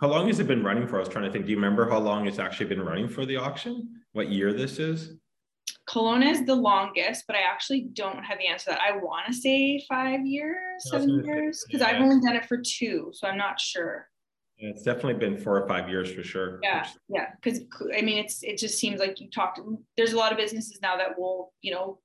how 0.00 0.08
long 0.08 0.26
has 0.26 0.40
it 0.40 0.46
been 0.46 0.62
running 0.62 0.86
for 0.86 0.96
i 0.96 1.00
was 1.00 1.08
trying 1.08 1.24
to 1.24 1.30
think 1.30 1.44
do 1.44 1.50
you 1.50 1.56
remember 1.56 1.88
how 1.88 1.98
long 1.98 2.26
it's 2.26 2.38
actually 2.38 2.66
been 2.66 2.82
running 2.82 3.08
for 3.08 3.26
the 3.26 3.36
auction 3.36 3.88
what 4.12 4.28
year 4.28 4.52
this 4.52 4.78
is 4.78 5.14
Kelowna 5.88 6.30
is 6.30 6.44
the 6.44 6.54
longest, 6.54 7.24
but 7.26 7.34
I 7.34 7.40
actually 7.40 7.88
don't 7.94 8.22
have 8.22 8.38
the 8.38 8.46
answer 8.46 8.66
to 8.66 8.70
that. 8.72 8.80
I 8.80 8.98
want 8.98 9.26
to 9.26 9.32
say 9.32 9.82
five 9.88 10.26
years, 10.26 10.58
seven 10.80 11.24
years, 11.24 11.64
because 11.66 11.80
yeah. 11.80 11.88
I've 11.88 12.02
only 12.02 12.20
done 12.20 12.36
it 12.36 12.44
for 12.44 12.58
two, 12.58 13.10
so 13.14 13.26
I'm 13.26 13.38
not 13.38 13.58
sure. 13.58 14.06
Yeah, 14.58 14.70
it's 14.70 14.82
definitely 14.82 15.14
been 15.14 15.38
four 15.38 15.60
or 15.60 15.68
five 15.68 15.88
years 15.88 16.12
for 16.12 16.22
sure. 16.22 16.58
Yeah, 16.62 16.86
yeah, 17.08 17.26
because 17.40 17.60
I 17.96 18.02
mean, 18.02 18.18
it's 18.18 18.42
it 18.42 18.58
just 18.58 18.78
seems 18.78 18.98
like 18.98 19.20
you 19.20 19.30
talked. 19.30 19.60
There's 19.96 20.12
a 20.12 20.16
lot 20.16 20.32
of 20.32 20.38
businesses 20.38 20.80
now 20.82 20.96
that 20.96 21.18
will, 21.18 21.52
you 21.62 21.72
know, 21.72 22.00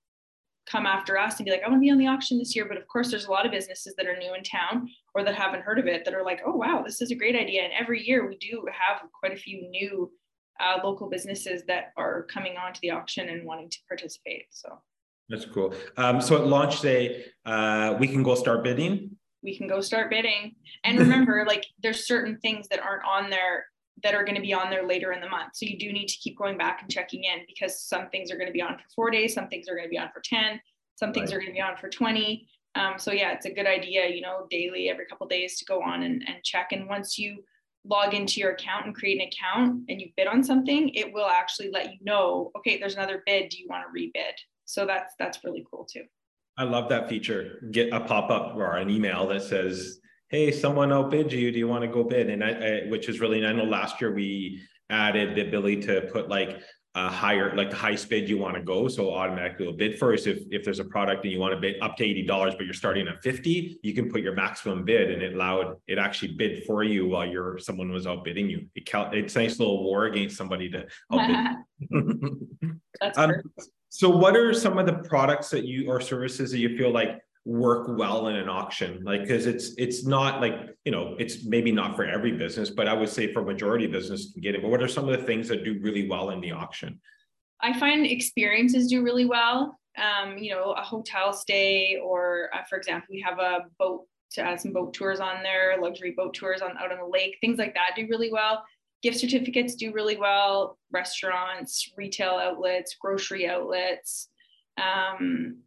come 0.66 0.86
after 0.86 1.18
us 1.18 1.38
and 1.38 1.46
be 1.46 1.52
like, 1.52 1.62
I 1.64 1.68
want 1.68 1.82
to 1.82 1.86
be 1.86 1.92
on 1.92 1.98
the 1.98 2.08
auction 2.08 2.38
this 2.38 2.56
year. 2.56 2.66
But 2.66 2.78
of 2.78 2.88
course, 2.88 3.10
there's 3.10 3.26
a 3.26 3.32
lot 3.32 3.46
of 3.46 3.52
businesses 3.52 3.96
that 3.98 4.06
are 4.06 4.18
new 4.18 4.34
in 4.34 4.44
town 4.44 4.88
or 5.14 5.24
that 5.24 5.36
haven't 5.36 5.62
heard 5.62 5.80
of 5.80 5.88
it 5.88 6.06
that 6.06 6.14
are 6.14 6.24
like, 6.24 6.42
oh 6.46 6.56
wow, 6.56 6.84
this 6.86 7.02
is 7.02 7.12
a 7.12 7.16
great 7.16 7.36
idea. 7.36 7.64
And 7.64 7.74
every 7.74 8.06
year 8.06 8.28
we 8.28 8.38
do 8.38 8.66
have 8.72 9.02
quite 9.20 9.34
a 9.34 9.38
few 9.38 9.68
new 9.70 10.12
uh, 10.60 10.80
local 10.84 11.10
businesses 11.10 11.64
that 11.68 11.92
are 11.98 12.24
coming 12.24 12.56
onto 12.58 12.80
the 12.82 12.92
auction 12.92 13.30
and 13.30 13.46
wanting 13.46 13.70
to 13.70 13.78
participate. 13.88 14.46
So 14.52 14.80
That's 15.30 15.46
cool. 15.46 15.74
Um, 15.98 16.22
so 16.22 16.38
at 16.38 16.48
launch 16.48 16.82
day, 16.82 17.26
uh, 17.46 17.96
we 18.00 18.08
can 18.08 18.24
go 18.24 18.36
start 18.36 18.64
bidding. 18.64 19.18
We 19.44 19.58
can 19.58 19.68
go 19.68 19.82
start 19.82 20.10
bidding. 20.10 20.56
And 20.84 21.00
remember, 21.06 21.46
like 21.48 21.66
there's 21.82 22.08
certain 22.08 22.38
things 22.40 22.68
that 22.70 22.80
aren't 22.80 23.06
on 23.06 23.30
there 23.30 23.66
that 24.02 24.16
are 24.16 24.24
going 24.24 24.36
to 24.36 24.42
be 24.42 24.54
on 24.54 24.70
there 24.70 24.88
later 24.88 25.12
in 25.12 25.22
the 25.22 25.30
month. 25.30 25.52
So 25.54 25.66
you 25.66 25.78
do 25.78 25.92
need 25.94 26.08
to 26.08 26.18
keep 26.18 26.38
going 26.38 26.58
back 26.58 26.82
and 26.82 26.90
checking 26.90 27.24
in 27.24 27.42
because 27.48 27.82
some 27.82 28.10
things 28.10 28.32
are 28.32 28.38
going 28.38 28.48
to 28.48 28.54
be 28.54 28.62
on 28.62 28.76
for 28.76 28.84
four 28.96 29.12
days, 29.12 29.34
some 29.34 29.48
things 29.48 29.68
are 29.70 29.76
going 29.76 29.86
to 29.86 29.90
be 29.90 30.00
on 30.00 30.10
for 30.14 30.22
10, 30.22 30.60
some 30.96 31.14
things 31.14 31.32
right. 31.32 31.38
are 31.38 31.40
going 31.40 31.52
to 31.52 31.54
be 31.54 31.62
on 31.62 31.78
for 31.78 31.90
20. 31.90 32.48
Um, 32.76 32.94
so 32.98 33.12
yeah, 33.12 33.34
it's 33.34 33.46
a 33.46 33.54
good 33.54 33.68
idea, 33.68 34.10
you 34.10 34.22
know, 34.22 34.48
daily, 34.50 34.90
every 34.90 35.06
couple 35.06 35.28
days 35.28 35.60
to 35.60 35.66
go 35.66 35.82
on 35.82 36.04
and, 36.04 36.24
and 36.28 36.44
check. 36.44 36.72
And 36.72 36.88
once 36.88 37.20
you 37.20 37.44
log 37.86 38.14
into 38.14 38.40
your 38.40 38.52
account 38.52 38.86
and 38.86 38.96
create 38.96 39.22
an 39.22 39.28
account 39.28 39.84
and 39.90 40.02
you 40.02 40.10
bid 40.18 40.28
on 40.28 40.44
something, 40.44 40.90
it 40.90 41.14
will 41.14 41.28
actually 41.28 41.70
let 41.72 41.92
you 41.92 42.00
know, 42.02 42.52
okay, 42.58 42.80
there's 42.80 42.96
another 42.96 43.22
bid. 43.26 43.50
Do 43.50 43.60
you 43.60 43.68
want 43.70 43.84
to 43.84 44.00
rebid? 44.00 44.34
So 44.66 44.86
that's 44.86 45.14
that's 45.20 45.44
really 45.44 45.66
cool 45.70 45.86
too. 45.86 46.04
I 46.58 46.64
love 46.64 46.90
that 46.90 47.10
feature. 47.10 47.60
Get 47.72 47.92
a 47.94 48.00
pop-up 48.00 48.56
or 48.56 48.76
an 48.78 48.90
email 48.90 49.28
that 49.28 49.42
says, 49.42 50.00
hey, 50.30 50.52
someone 50.52 50.92
outbid 50.92 51.32
you. 51.32 51.52
Do 51.52 51.60
you 51.60 51.68
want 51.68 51.84
to 51.84 51.88
go 51.88 52.04
bid? 52.04 52.30
And 52.30 52.44
I, 52.44 52.50
I 52.50 52.90
which 52.90 53.10
is 53.10 53.20
really, 53.20 53.46
I 53.46 53.54
know 53.54 53.64
last 53.64 54.02
year 54.02 54.14
we 54.14 54.62
added 54.90 55.36
the 55.36 55.48
ability 55.48 55.82
to 55.84 56.02
put 56.12 56.30
like 56.30 56.62
a 56.96 57.10
higher, 57.10 57.56
like 57.56 57.72
the 57.72 57.76
highest 57.76 58.08
bid 58.08 58.30
you 58.30 58.38
want 58.38 58.56
to 58.56 58.62
go. 58.62 58.88
So 58.88 59.14
automatically 59.14 59.66
will 59.66 59.74
bid 59.74 59.98
first. 59.98 60.28
If 60.28 60.40
if 60.52 60.64
there's 60.64 60.80
a 60.80 60.86
product 60.86 61.24
and 61.24 61.34
you 61.34 61.40
want 61.40 61.56
to 61.56 61.60
bid 61.60 61.82
up 61.82 61.98
to 61.98 62.04
$80, 62.04 62.28
but 62.28 62.66
you're 62.66 62.74
starting 62.74 63.08
at 63.08 63.24
50, 63.24 63.80
you 63.82 63.94
can 63.96 64.12
put 64.12 64.22
your 64.22 64.34
maximum 64.34 64.86
bid 64.86 65.10
and 65.10 65.24
it 65.24 65.34
allowed 65.34 65.78
it 65.88 65.98
actually 65.98 66.34
bid 66.34 66.66
for 66.66 66.84
you 66.84 67.08
while 67.08 67.26
you're 67.26 67.58
someone 67.58 67.92
was 67.92 68.06
outbidding 68.06 68.48
you. 68.48 68.68
It 68.76 68.86
cal- 68.86 69.12
it's 69.12 69.36
a 69.36 69.40
nice 69.40 69.58
little 69.58 69.84
war 69.84 70.06
against 70.06 70.38
somebody 70.38 70.70
to 70.70 70.86
outbid. 71.12 71.58
That's 73.02 73.18
um, 73.18 73.32
so 73.96 74.10
what 74.10 74.36
are 74.36 74.56
some 74.56 74.80
of 74.80 74.88
the 74.88 75.08
products 75.08 75.52
that 75.52 75.66
you 75.66 75.88
or 75.88 76.02
services 76.02 76.50
that 76.50 76.58
you 76.58 76.76
feel 76.76 76.90
like 76.90 77.22
work 77.46 77.86
well 77.96 78.28
in 78.30 78.36
an 78.36 78.50
auction? 78.50 79.04
Like 79.04 79.22
because 79.22 79.46
it's 79.46 79.76
it's 79.78 80.04
not 80.04 80.42
like 80.42 80.76
you 80.84 80.92
know 80.92 81.16
it's 81.20 81.46
maybe 81.46 81.72
not 81.72 81.96
for 81.96 82.04
every 82.04 82.32
business 82.32 82.72
but 82.72 82.88
i 82.88 82.94
would 82.94 83.08
say 83.08 83.32
for 83.32 83.44
majority 83.44 83.86
of 83.86 83.92
business 83.92 84.32
can 84.34 84.42
get 84.42 84.56
it. 84.56 84.64
But 84.64 84.72
what 84.72 84.82
are 84.82 84.88
some 84.88 85.08
of 85.08 85.20
the 85.20 85.24
things 85.28 85.48
that 85.50 85.64
do 85.64 85.80
really 85.80 86.10
well 86.10 86.32
in 86.32 86.42
the 86.42 86.54
auction? 86.54 87.00
I 87.62 87.80
find 87.80 88.04
experiences 88.04 88.88
do 88.88 89.04
really 89.04 89.26
well. 89.26 89.78
Um, 89.96 90.40
you 90.40 90.50
know 90.56 90.72
a 90.72 90.82
hotel 90.82 91.32
stay 91.32 92.00
or 92.04 92.50
uh, 92.52 92.64
for 92.68 92.80
example 92.80 93.10
we 93.12 93.22
have 93.22 93.38
a 93.38 93.66
boat 93.78 94.08
to 94.32 94.42
add 94.42 94.60
some 94.60 94.74
boat 94.74 94.96
tours 94.96 95.20
on 95.20 95.44
there 95.44 95.80
luxury 95.80 96.16
boat 96.18 96.34
tours 96.34 96.64
on 96.64 96.76
out 96.80 96.92
on 96.92 96.98
the 96.98 97.06
lake 97.06 97.38
things 97.42 97.60
like 97.60 97.76
that 97.76 97.92
do 97.96 98.08
really 98.10 98.32
well 98.32 98.64
gift 99.04 99.20
certificates 99.20 99.76
do 99.76 99.92
really 99.94 100.18
well 100.18 100.80
restaurants 100.92 101.92
retail 101.96 102.40
outlets 102.42 102.96
grocery 103.00 103.48
outlets 103.48 104.30
um, 104.82 105.58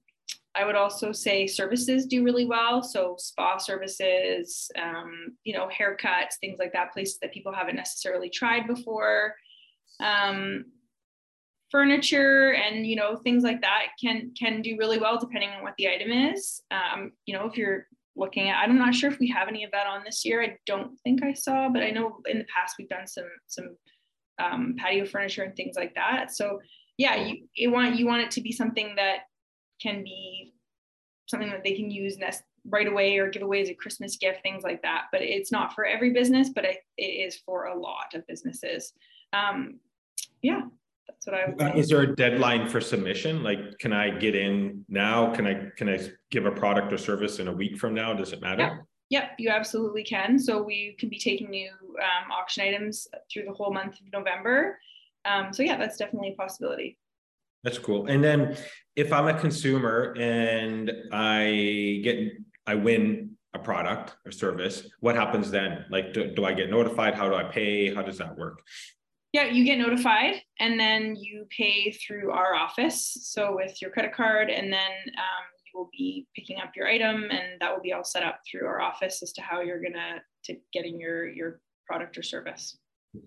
I 0.57 0.65
would 0.65 0.75
also 0.75 1.13
say 1.13 1.47
services 1.47 2.07
do 2.07 2.25
really 2.25 2.47
well. 2.47 2.83
So 2.83 3.17
spa 3.19 3.59
services, 3.59 4.71
um, 4.81 5.37
you 5.45 5.53
know, 5.53 5.69
haircuts, 5.69 6.39
things 6.41 6.59
like 6.59 6.73
that, 6.73 6.93
places 6.93 7.19
that 7.21 7.33
people 7.33 7.53
haven't 7.53 7.77
necessarily 7.77 8.31
tried 8.31 8.67
before. 8.67 9.35
Um, 10.01 10.65
furniture 11.71 12.55
and 12.55 12.87
you 12.87 12.95
know 12.95 13.17
things 13.17 13.43
like 13.43 13.61
that 13.61 13.87
can 14.01 14.31
can 14.39 14.63
do 14.63 14.77
really 14.79 14.99
well 14.99 15.19
depending 15.19 15.51
on 15.51 15.63
what 15.63 15.75
the 15.79 15.89
item 15.89 16.11
is. 16.11 16.63
Um, 16.71 17.13
you 17.27 17.37
know, 17.37 17.47
if 17.47 17.57
you're 17.57 17.87
looking 18.17 18.49
at, 18.49 18.57
I'm 18.59 18.79
not 18.79 18.95
sure 18.95 19.11
if 19.11 19.19
we 19.19 19.29
have 19.29 19.49
any 19.49 19.65
of 19.65 19.71
that 19.73 19.87
on 19.87 20.03
this 20.05 20.25
year. 20.25 20.43
I 20.43 20.57
don't 20.67 20.99
think 21.05 21.23
I 21.23 21.35
saw, 21.35 21.69
but 21.69 21.83
I 21.83 21.91
know 21.91 22.21
in 22.27 22.39
the 22.39 22.47
past 22.55 22.77
we've 22.79 22.89
done 22.89 23.07
some 23.07 23.25
some 23.47 23.77
um, 24.39 24.75
patio 24.79 25.07
furniture 25.07 25.43
and 25.43 25.55
things 25.55 25.77
like 25.77 25.95
that. 25.95 26.33
So 26.33 26.61
yeah, 26.99 27.31
you, 27.55 27.71
want 27.71 27.97
you 27.97 28.07
want 28.07 28.23
it 28.23 28.31
to 28.33 28.41
be 28.41 28.53
something 28.53 28.95
that 28.97 29.21
can 29.81 30.03
be 30.03 30.55
something 31.27 31.51
that 31.51 31.63
they 31.65 31.75
can 31.75 31.91
use 31.91 32.17
nest 32.17 32.43
right 32.69 32.87
away 32.89 33.19
or 33.19 33.31
give 33.31 33.43
away 33.43 33.61
as 33.61 33.69
a 33.69 33.75
Christmas 33.75 34.17
gift, 34.17 34.43
things 34.43 34.65
like 34.65 34.83
that. 34.83 35.05
But 35.13 35.23
it's 35.23 35.53
not 35.53 35.75
for 35.75 35.85
every 35.85 36.13
business, 36.13 36.49
but 36.49 36.65
it, 36.65 36.79
it 36.97 37.03
is 37.03 37.37
for 37.45 37.67
a 37.67 37.79
lot 37.79 38.15
of 38.15 38.27
businesses. 38.27 38.93
Um, 39.33 39.79
yeah, 40.43 40.63
that's 41.07 41.27
what 41.27 41.35
I 41.35 41.47
would 41.49 41.61
say. 41.61 41.81
Is 41.81 41.89
there 41.89 42.03
a 42.03 42.15
deadline 42.15 42.69
for 42.69 42.81
submission? 42.81 43.43
Like, 43.43 43.79
can 43.79 43.93
I 43.93 44.11
get 44.11 44.35
in 44.35 44.85
now? 44.89 45.35
Can 45.35 45.47
I 45.47 45.71
can 45.77 45.89
I 45.89 46.01
give 46.31 46.47
a 46.47 46.51
product 46.51 46.93
or 46.93 46.99
service 46.99 47.39
in 47.39 47.49
a 47.49 47.53
week 47.53 47.79
from 47.79 47.95
now? 47.95 48.13
Does 48.15 48.33
it 48.33 48.41
matter? 48.41 48.63
Yeah. 48.63 48.77
Yep, 49.09 49.31
you 49.39 49.51
absolutely 49.51 50.03
can. 50.03 50.37
So 50.37 50.61
we 50.61 50.97
can 50.99 51.09
be 51.09 51.19
taking 51.19 51.49
new 51.49 51.71
um, 51.71 52.31
auction 52.33 52.65
items 52.65 53.07
through 53.33 53.45
the 53.45 53.53
whole 53.53 53.73
month 53.73 54.01
of 54.01 54.13
November. 54.13 54.81
Um, 55.25 55.53
so 55.53 55.63
yeah, 55.63 55.77
that's 55.77 55.97
definitely 55.97 56.31
a 56.31 56.35
possibility. 56.35 56.99
That's 57.63 57.79
cool. 57.79 58.07
And 58.07 58.23
then 58.23 58.57
if 58.97 59.13
I'm 59.13 59.29
a 59.29 59.39
consumer 59.39 60.15
and 60.19 60.93
I 61.13 62.01
get 62.03 62.19
I 62.67 62.75
win 62.75 63.37
a 63.55 63.61
product 63.61 64.17
or 64.25 64.33
service, 64.33 64.89
what 64.99 65.15
happens 65.15 65.53
then? 65.53 65.85
Like 65.89 66.13
do, 66.13 66.35
do 66.35 66.45
I 66.45 66.53
get 66.53 66.69
notified? 66.69 67.15
How 67.15 67.29
do 67.29 67.37
I 67.37 67.45
pay? 67.45 67.95
How 67.95 68.03
does 68.03 68.19
that 68.19 68.37
work? 68.37 68.61
Yeah, 69.37 69.49
you 69.49 69.67
get 69.67 69.77
notified 69.77 70.37
and 70.61 70.81
then 70.81 71.15
you 71.15 71.47
pay 71.55 71.91
through 71.91 72.31
our 72.31 72.55
office. 72.55 73.19
So 73.21 73.55
with 73.55 73.83
your 73.83 73.91
credit 73.91 74.15
card, 74.15 74.49
and 74.49 74.73
then 74.73 74.93
um, 75.19 75.45
you 75.67 75.79
will 75.79 75.91
be 75.93 76.27
picking 76.35 76.59
up 76.59 76.71
your 76.75 76.89
item, 76.89 77.25
and 77.31 77.61
that 77.61 77.71
will 77.71 77.83
be 77.83 77.93
all 77.93 78.03
set 78.03 78.23
up 78.23 78.41
through 78.51 78.67
our 78.67 78.81
office 78.81 79.23
as 79.23 79.35
to 79.35 79.43
how 79.43 79.61
you're 79.61 79.83
gonna 79.83 80.23
to 80.45 80.57
getting 80.73 80.99
your 80.99 81.29
your 81.29 81.61
product 81.87 82.17
or 82.17 82.23
service. 82.23 82.79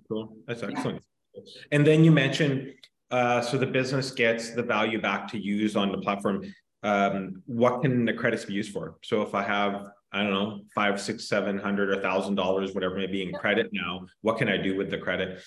Cool. 0.08 0.36
That's 0.48 0.64
excellent. 0.64 1.04
Yeah. 1.36 1.44
And 1.74 1.86
then 1.86 2.04
you 2.04 2.12
mentioned 2.12 2.74
uh, 3.12 3.42
so 3.42 3.60
the 3.60 3.68
business 3.68 4.10
gets 4.10 4.50
the 4.50 4.64
value 4.64 5.00
back 5.00 5.28
to 5.28 5.38
use 5.38 5.76
on 5.76 5.92
the 5.92 6.00
platform. 6.00 6.44
Um, 6.82 7.44
what 7.46 7.84
can 7.84 8.04
the 8.04 8.14
credits 8.14 8.46
be 8.46 8.54
used 8.54 8.72
for? 8.72 8.98
So 9.04 9.22
if 9.22 9.36
I 9.36 9.44
have, 9.44 9.92
I 10.12 10.24
don't 10.24 10.34
know, 10.34 10.62
five, 10.74 11.00
six, 11.00 11.30
seven 11.30 11.60
hundred 11.60 11.96
or 11.96 12.02
thousand 12.02 12.34
dollars, 12.34 12.74
whatever 12.74 12.96
may 12.96 13.06
be 13.06 13.22
in 13.22 13.32
credit 13.32 13.70
now, 13.72 14.08
what 14.22 14.40
can 14.40 14.50
I 14.50 14.58
do 14.58 14.76
with 14.76 14.90
the 14.90 14.98
credit? 14.98 15.40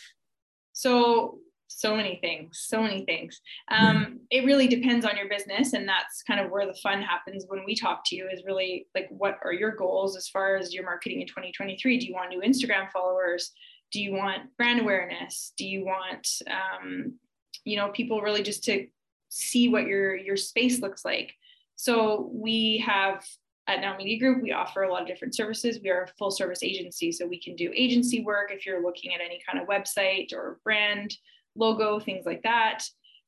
So 0.72 1.38
so 1.68 1.96
many 1.96 2.18
things 2.20 2.64
so 2.68 2.82
many 2.82 3.04
things. 3.04 3.40
Um, 3.70 4.20
it 4.30 4.44
really 4.44 4.68
depends 4.68 5.04
on 5.06 5.16
your 5.16 5.28
business 5.28 5.72
and 5.72 5.88
that's 5.88 6.22
kind 6.22 6.40
of 6.40 6.50
where 6.50 6.66
the 6.66 6.78
fun 6.82 7.02
happens 7.02 7.44
when 7.48 7.64
we 7.64 7.74
talk 7.74 8.02
to 8.06 8.16
you 8.16 8.28
is 8.32 8.44
really 8.46 8.86
like 8.94 9.08
what 9.10 9.38
are 9.44 9.52
your 9.52 9.74
goals 9.74 10.16
as 10.16 10.28
far 10.28 10.56
as 10.56 10.74
your 10.74 10.84
marketing 10.84 11.22
in 11.22 11.26
2023 11.26 11.98
do 11.98 12.06
you 12.06 12.14
want 12.14 12.30
new 12.30 12.40
instagram 12.40 12.90
followers? 12.92 13.52
Do 13.90 14.00
you 14.00 14.12
want 14.12 14.56
brand 14.56 14.80
awareness? 14.80 15.52
Do 15.56 15.66
you 15.66 15.84
want 15.84 16.26
um, 16.50 17.18
you 17.64 17.76
know 17.76 17.90
people 17.90 18.22
really 18.22 18.42
just 18.42 18.64
to 18.64 18.86
see 19.28 19.68
what 19.68 19.86
your 19.86 20.16
your 20.16 20.36
space 20.36 20.80
looks 20.80 21.04
like? 21.04 21.32
So 21.76 22.30
we 22.32 22.84
have 22.86 23.24
at 23.68 23.80
now 23.80 23.96
media 23.96 24.18
group 24.18 24.42
we 24.42 24.52
offer 24.52 24.82
a 24.82 24.90
lot 24.90 25.02
of 25.02 25.08
different 25.08 25.34
services 25.34 25.78
we 25.82 25.90
are 25.90 26.02
a 26.02 26.08
full 26.18 26.30
service 26.30 26.62
agency 26.62 27.12
so 27.12 27.26
we 27.26 27.40
can 27.40 27.54
do 27.54 27.72
agency 27.74 28.22
work 28.22 28.50
if 28.50 28.66
you're 28.66 28.82
looking 28.82 29.14
at 29.14 29.20
any 29.20 29.40
kind 29.46 29.60
of 29.60 29.68
website 29.68 30.32
or 30.32 30.58
brand 30.64 31.14
logo 31.54 32.00
things 32.00 32.26
like 32.26 32.42
that 32.42 32.82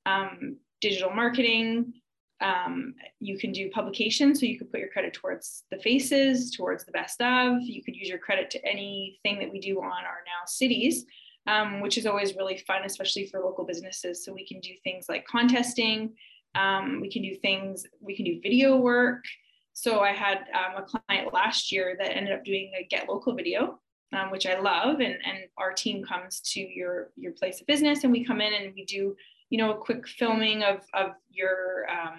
um, 0.06 0.56
digital 0.80 1.10
marketing 1.10 1.92
um, 2.40 2.94
you 3.20 3.38
can 3.38 3.52
do 3.52 3.70
publication 3.70 4.34
so 4.34 4.44
you 4.44 4.58
could 4.58 4.70
put 4.70 4.80
your 4.80 4.90
credit 4.90 5.14
towards 5.14 5.64
the 5.70 5.78
faces 5.78 6.50
towards 6.50 6.84
the 6.84 6.92
best 6.92 7.20
of 7.20 7.60
you 7.62 7.82
could 7.82 7.96
use 7.96 8.08
your 8.08 8.18
credit 8.18 8.50
to 8.50 8.64
anything 8.66 9.38
that 9.38 9.52
we 9.52 9.60
do 9.60 9.78
on 9.80 10.04
our 10.04 10.22
now 10.26 10.44
cities 10.46 11.06
um, 11.46 11.80
which 11.80 11.98
is 11.98 12.06
always 12.06 12.36
really 12.36 12.56
fun, 12.56 12.82
especially 12.84 13.26
for 13.26 13.40
local 13.40 13.64
businesses. 13.64 14.24
So 14.24 14.32
we 14.32 14.46
can 14.46 14.60
do 14.60 14.70
things 14.82 15.06
like 15.08 15.26
contesting, 15.26 16.14
um, 16.54 17.00
we 17.00 17.10
can 17.10 17.22
do 17.22 17.34
things, 17.34 17.86
we 18.00 18.16
can 18.16 18.24
do 18.24 18.40
video 18.40 18.76
work. 18.76 19.24
So 19.74 20.00
I 20.00 20.12
had 20.12 20.38
um, 20.54 20.82
a 20.82 20.86
client 20.86 21.34
last 21.34 21.72
year 21.72 21.96
that 21.98 22.16
ended 22.16 22.32
up 22.32 22.44
doing 22.44 22.70
a 22.78 22.84
get 22.84 23.08
local 23.08 23.34
video, 23.34 23.80
um, 24.12 24.30
which 24.30 24.46
I 24.46 24.58
love, 24.58 25.00
and 25.00 25.18
and 25.26 25.38
our 25.58 25.72
team 25.72 26.04
comes 26.04 26.40
to 26.52 26.60
your 26.60 27.10
your 27.16 27.32
place 27.32 27.60
of 27.60 27.66
business, 27.66 28.04
and 28.04 28.12
we 28.12 28.24
come 28.24 28.40
in 28.40 28.54
and 28.54 28.72
we 28.74 28.84
do 28.84 29.16
you 29.50 29.58
know 29.58 29.72
a 29.72 29.78
quick 29.78 30.06
filming 30.06 30.62
of 30.62 30.82
of 30.94 31.10
your 31.28 31.86
um, 31.90 32.18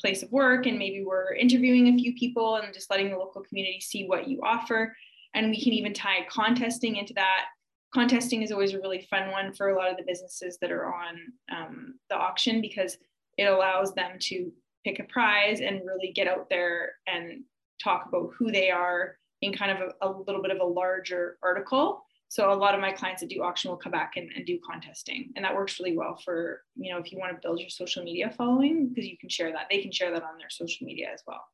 place 0.00 0.22
of 0.22 0.30
work, 0.30 0.66
and 0.66 0.78
maybe 0.78 1.04
we're 1.04 1.34
interviewing 1.34 1.88
a 1.88 1.98
few 1.98 2.14
people 2.14 2.56
and 2.56 2.72
just 2.72 2.90
letting 2.90 3.10
the 3.10 3.18
local 3.18 3.42
community 3.42 3.80
see 3.80 4.06
what 4.06 4.28
you 4.28 4.40
offer, 4.44 4.96
and 5.34 5.50
we 5.50 5.60
can 5.60 5.72
even 5.72 5.92
tie 5.92 6.26
contesting 6.32 6.96
into 6.96 7.12
that. 7.14 7.46
Contesting 7.92 8.42
is 8.42 8.52
always 8.52 8.74
a 8.74 8.80
really 8.80 9.00
fun 9.10 9.32
one 9.32 9.52
for 9.52 9.70
a 9.70 9.76
lot 9.76 9.90
of 9.90 9.96
the 9.96 10.04
businesses 10.06 10.58
that 10.60 10.70
are 10.70 10.94
on 10.94 11.16
um, 11.50 11.94
the 12.08 12.14
auction 12.14 12.60
because 12.60 12.98
it 13.36 13.44
allows 13.44 13.94
them 13.94 14.12
to 14.20 14.52
pick 14.84 14.98
a 14.98 15.04
prize 15.04 15.60
and 15.60 15.82
really 15.84 16.12
get 16.12 16.28
out 16.28 16.48
there 16.48 16.92
and 17.06 17.42
talk 17.82 18.06
about 18.08 18.30
who 18.38 18.50
they 18.50 18.70
are 18.70 19.16
in 19.42 19.52
kind 19.52 19.70
of 19.70 19.92
a, 20.02 20.08
a 20.08 20.10
little 20.26 20.42
bit 20.42 20.50
of 20.50 20.60
a 20.60 20.64
larger 20.64 21.38
article 21.42 22.04
so 22.30 22.52
a 22.52 22.54
lot 22.54 22.74
of 22.74 22.80
my 22.80 22.92
clients 22.92 23.22
that 23.22 23.30
do 23.30 23.42
auction 23.42 23.70
will 23.70 23.78
come 23.78 23.92
back 23.92 24.12
and, 24.16 24.30
and 24.36 24.44
do 24.44 24.58
contesting 24.70 25.30
and 25.36 25.44
that 25.44 25.54
works 25.54 25.78
really 25.78 25.96
well 25.96 26.20
for 26.24 26.62
you 26.76 26.92
know 26.92 26.98
if 26.98 27.12
you 27.12 27.18
want 27.18 27.32
to 27.32 27.38
build 27.46 27.60
your 27.60 27.70
social 27.70 28.02
media 28.02 28.30
following 28.36 28.88
because 28.88 29.06
you 29.06 29.16
can 29.18 29.28
share 29.28 29.52
that 29.52 29.66
they 29.70 29.80
can 29.80 29.92
share 29.92 30.10
that 30.10 30.22
on 30.22 30.36
their 30.38 30.50
social 30.50 30.86
media 30.86 31.08
as 31.12 31.22
well 31.26 31.44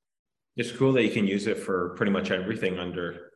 it's 0.56 0.72
cool 0.72 0.92
that 0.92 1.02
you 1.02 1.10
can 1.10 1.26
use 1.26 1.46
it 1.46 1.58
for 1.58 1.90
pretty 1.90 2.12
much 2.12 2.30
everything 2.30 2.78
under 2.78 3.32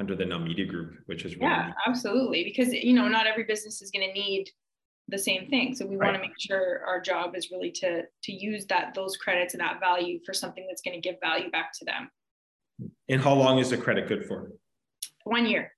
under 0.00 0.16
the 0.16 0.24
Now 0.24 0.38
Media 0.38 0.64
Group, 0.64 0.94
which 1.06 1.24
is 1.24 1.36
really 1.36 1.46
yeah, 1.46 1.66
neat. 1.66 1.74
absolutely. 1.86 2.42
Because 2.42 2.72
you 2.72 2.94
know, 2.94 3.06
not 3.06 3.26
every 3.26 3.44
business 3.44 3.82
is 3.82 3.90
going 3.90 4.06
to 4.08 4.12
need 4.12 4.50
the 5.08 5.18
same 5.18 5.48
thing. 5.48 5.74
So 5.74 5.86
we 5.86 5.96
right. 5.96 6.12
want 6.12 6.22
to 6.22 6.28
make 6.28 6.38
sure 6.38 6.82
our 6.86 7.00
job 7.00 7.34
is 7.36 7.50
really 7.50 7.70
to 7.72 8.02
to 8.22 8.32
use 8.32 8.66
that 8.66 8.94
those 8.94 9.16
credits 9.16 9.54
and 9.54 9.60
that 9.60 9.80
value 9.80 10.20
for 10.24 10.32
something 10.32 10.66
that's 10.68 10.82
going 10.82 11.00
to 11.00 11.00
give 11.00 11.16
value 11.20 11.50
back 11.50 11.72
to 11.78 11.84
them. 11.84 12.10
And 13.08 13.20
how 13.20 13.34
long 13.34 13.58
is 13.58 13.70
the 13.70 13.76
credit 13.76 14.08
good 14.08 14.26
for? 14.26 14.52
One 15.24 15.46
year. 15.46 15.72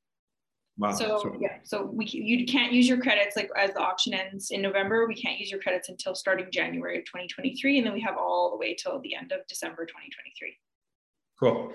Wow. 0.79 0.93
So, 0.93 1.19
so 1.23 1.37
yeah, 1.39 1.59
so 1.65 1.85
we 1.85 2.07
you 2.07 2.47
can't 2.47 2.73
use 2.73 2.89
your 2.89 3.01
credits 3.01 3.37
like 3.37 3.51
as 3.59 3.73
the 3.75 3.81
auction 3.81 4.15
ends 4.15 4.51
in 4.51 4.63
November. 4.63 5.07
We 5.07 5.15
can't 5.15 5.39
use 5.39 5.51
your 5.51 5.61
credits 5.61 5.89
until 5.91 6.15
starting 6.15 6.47
January 6.51 6.99
of 6.99 7.05
2023, 7.05 7.79
and 7.79 7.87
then 7.87 7.93
we 7.93 8.01
have 8.01 8.17
all 8.17 8.51
the 8.51 8.57
way 8.57 8.75
till 8.75 8.99
the 9.01 9.15
end 9.15 9.33
of 9.33 9.47
December 9.49 9.85
2023. 9.85 10.57
Cool. 11.43 11.73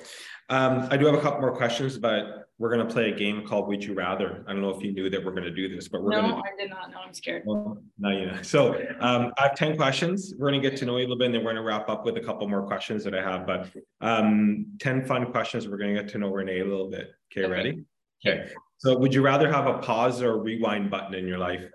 Um, 0.48 0.88
I 0.90 0.96
do 0.96 1.06
have 1.08 1.16
a 1.16 1.20
couple 1.20 1.42
more 1.42 1.54
questions, 1.54 1.98
but 1.98 2.48
we're 2.58 2.74
going 2.74 2.88
to 2.88 2.94
play 2.94 3.12
a 3.12 3.14
game 3.14 3.46
called 3.46 3.68
Would 3.68 3.84
You 3.84 3.94
Rather. 3.94 4.46
I 4.48 4.54
don't 4.54 4.62
know 4.62 4.70
if 4.70 4.82
you 4.82 4.94
knew 4.94 5.10
that 5.10 5.24
we're 5.24 5.34
going 5.34 5.44
to 5.44 5.52
do 5.52 5.68
this, 5.68 5.90
but 5.90 6.02
we're 6.02 6.12
no, 6.12 6.22
going 6.22 6.32
to. 6.32 6.38
No, 6.38 6.44
I 6.44 6.58
did 6.58 6.70
not 6.70 6.90
know. 6.90 7.00
I'm 7.06 7.14
scared. 7.14 7.44
Well, 7.46 7.78
now 8.00 8.12
you 8.12 8.28
know. 8.28 8.42
So 8.44 8.76
um, 9.02 9.34
I 9.38 9.42
have 9.42 9.56
10 9.56 9.76
questions. 9.76 10.34
We're 10.38 10.50
going 10.50 10.62
to 10.62 10.70
get 10.70 10.80
to 10.80 10.86
know 10.86 10.96
you 10.96 11.00
a 11.00 11.02
little 11.02 11.18
bit, 11.18 11.26
and 11.26 11.36
then 11.36 11.44
we're 11.44 11.52
going 11.52 11.62
to 11.62 11.68
wrap 11.68 11.90
up 11.90 12.06
with 12.06 12.16
a 12.16 12.22
couple 12.22 12.48
more 12.48 12.66
questions 12.66 13.04
that 13.04 13.14
I 13.14 13.22
have. 13.22 13.46
But 13.46 13.70
um, 14.00 14.68
10 14.80 15.04
fun 15.04 15.34
questions. 15.34 15.68
We're 15.68 15.78
going 15.78 15.94
to 15.94 16.02
get 16.02 16.10
to 16.14 16.18
know 16.18 16.30
Renee 16.30 16.62
a 16.62 16.66
little 16.66 16.90
bit. 16.90 17.12
Okay, 17.30 17.44
okay. 17.44 17.52
ready? 17.52 17.84
Okay. 18.26 18.50
So 18.78 18.98
would 18.98 19.14
you 19.14 19.22
rather 19.22 19.52
have 19.52 19.68
a 19.68 19.80
pause 19.80 20.22
or 20.22 20.32
a 20.32 20.38
rewind 20.38 20.90
button 20.90 21.14
in 21.14 21.28
your 21.28 21.40
life? 21.40 21.66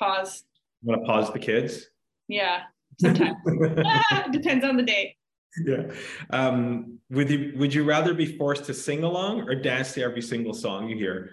Pause. 0.00 0.42
You 0.82 0.88
want 0.88 1.02
to 1.02 1.06
pause 1.06 1.32
the 1.32 1.38
kids? 1.38 1.86
Yeah, 2.26 2.62
sometimes. 2.98 3.36
Depends 4.32 4.64
on 4.64 4.76
the 4.76 4.82
day 4.82 5.17
yeah. 5.66 5.92
Um, 6.30 6.98
would 7.10 7.30
you 7.30 7.54
would 7.56 7.72
you 7.72 7.84
rather 7.84 8.14
be 8.14 8.36
forced 8.36 8.64
to 8.66 8.74
sing 8.74 9.02
along 9.02 9.48
or 9.48 9.54
dance 9.54 9.94
to 9.94 10.02
every 10.02 10.22
single 10.22 10.54
song 10.54 10.88
you 10.88 10.96
hear? 10.96 11.30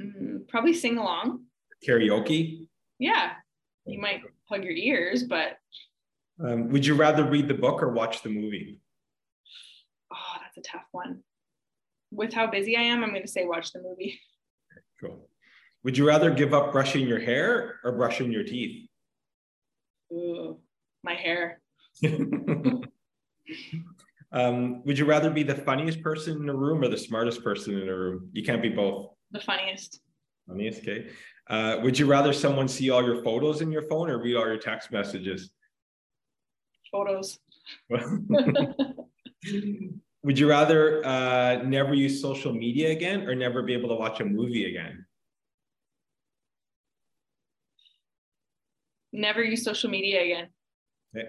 Mm, 0.00 0.48
probably 0.48 0.74
sing 0.74 0.98
along. 0.98 1.44
Karaoke. 1.86 2.68
Yeah, 2.98 3.32
you 3.86 4.00
might 4.00 4.22
plug 4.48 4.64
your 4.64 4.72
ears, 4.72 5.22
but. 5.22 5.58
Um, 6.42 6.70
would 6.70 6.86
you 6.86 6.94
rather 6.94 7.24
read 7.24 7.48
the 7.48 7.54
book 7.54 7.82
or 7.82 7.90
watch 7.90 8.22
the 8.22 8.30
movie? 8.30 8.80
Oh, 10.12 10.36
that's 10.42 10.56
a 10.56 10.62
tough 10.62 10.86
one. 10.90 11.22
With 12.10 12.32
how 12.32 12.46
busy 12.46 12.76
I 12.76 12.82
am, 12.82 13.04
I'm 13.04 13.10
going 13.10 13.22
to 13.22 13.28
say 13.28 13.44
watch 13.44 13.72
the 13.72 13.82
movie. 13.82 14.20
Cool. 15.00 15.30
Would 15.82 15.96
you 15.96 16.06
rather 16.06 16.30
give 16.30 16.52
up 16.52 16.72
brushing 16.72 17.08
your 17.08 17.18
hair 17.18 17.80
or 17.84 17.92
brushing 17.92 18.30
your 18.30 18.44
teeth? 18.44 18.86
Ooh, 20.12 20.58
my 21.02 21.14
hair. 21.14 21.59
um, 24.32 24.82
would 24.84 24.98
you 24.98 25.04
rather 25.04 25.30
be 25.30 25.42
the 25.42 25.54
funniest 25.54 26.02
person 26.02 26.36
in 26.36 26.46
the 26.46 26.54
room 26.54 26.82
or 26.82 26.88
the 26.88 26.98
smartest 26.98 27.44
person 27.44 27.78
in 27.78 27.86
the 27.86 27.94
room? 27.94 28.30
You 28.32 28.42
can't 28.42 28.62
be 28.62 28.70
both. 28.70 29.10
The 29.32 29.40
funniest. 29.40 30.00
Funniest, 30.48 30.80
okay. 30.80 31.08
Uh, 31.48 31.78
would 31.82 31.98
you 31.98 32.06
rather 32.06 32.32
someone 32.32 32.68
see 32.68 32.90
all 32.90 33.04
your 33.04 33.22
photos 33.22 33.60
in 33.60 33.70
your 33.72 33.82
phone 33.82 34.08
or 34.08 34.22
read 34.22 34.36
all 34.36 34.46
your 34.46 34.58
text 34.58 34.92
messages? 34.92 35.50
Photos. 36.90 37.38
would 40.22 40.38
you 40.38 40.48
rather 40.48 41.04
uh, 41.06 41.62
never 41.62 41.94
use 41.94 42.20
social 42.20 42.52
media 42.52 42.90
again 42.90 43.28
or 43.28 43.34
never 43.34 43.62
be 43.62 43.72
able 43.72 43.88
to 43.88 43.94
watch 43.94 44.20
a 44.20 44.24
movie 44.24 44.66
again? 44.66 45.04
Never 49.12 49.42
use 49.42 49.64
social 49.64 49.90
media 49.90 50.22
again. 50.22 50.48
Okay. 51.16 51.28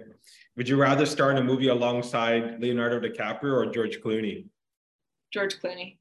Would 0.58 0.70
you 0.70 0.78
rather 0.78 1.06
star 1.06 1.32
in 1.32 1.38
a 1.38 1.44
movie 1.44 1.70
alongside 1.70 2.62
Leonardo 2.62 3.00
DiCaprio 3.00 3.54
or 3.54 3.72
George 3.72 4.00
Clooney? 4.02 4.48
George 5.32 5.60
Clooney. 5.60 5.98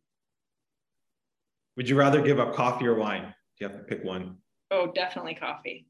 Would 1.76 1.88
you 1.88 1.96
rather 1.96 2.20
give 2.20 2.38
up 2.38 2.54
coffee 2.54 2.86
or 2.86 2.94
wine? 2.94 3.34
You 3.58 3.68
have 3.68 3.78
to 3.78 3.84
pick 3.84 4.04
one. 4.04 4.36
Oh, 4.70 4.92
definitely 4.92 5.34
coffee. 5.34 5.86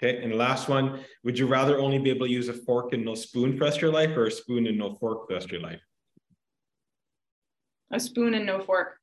Okay, 0.00 0.22
and 0.22 0.34
last 0.34 0.68
one, 0.68 1.04
would 1.24 1.38
you 1.38 1.46
rather 1.46 1.78
only 1.78 1.98
be 1.98 2.10
able 2.10 2.26
to 2.26 2.32
use 2.32 2.48
a 2.48 2.52
fork 2.52 2.92
and 2.92 3.04
no 3.04 3.14
spoon 3.14 3.52
for 3.52 3.58
the 3.58 3.64
rest 3.64 3.76
of 3.78 3.82
your 3.82 3.92
life 3.92 4.16
or 4.16 4.26
a 4.26 4.30
spoon 4.30 4.66
and 4.66 4.78
no 4.78 4.94
fork 4.94 5.22
for 5.22 5.26
the 5.28 5.34
rest 5.34 5.46
of 5.46 5.52
your 5.52 5.60
life? 5.60 5.80
A 7.92 7.98
spoon 7.98 8.34
and 8.34 8.46
no 8.46 8.60
fork. 8.60 8.98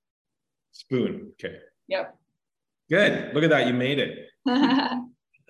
Spoon, 0.71 1.33
okay. 1.33 1.57
Yep. 1.87 2.17
Good, 2.89 3.33
look 3.33 3.43
at 3.43 3.49
that, 3.49 3.67
you 3.67 3.73
made 3.73 3.99
it. 3.99 4.29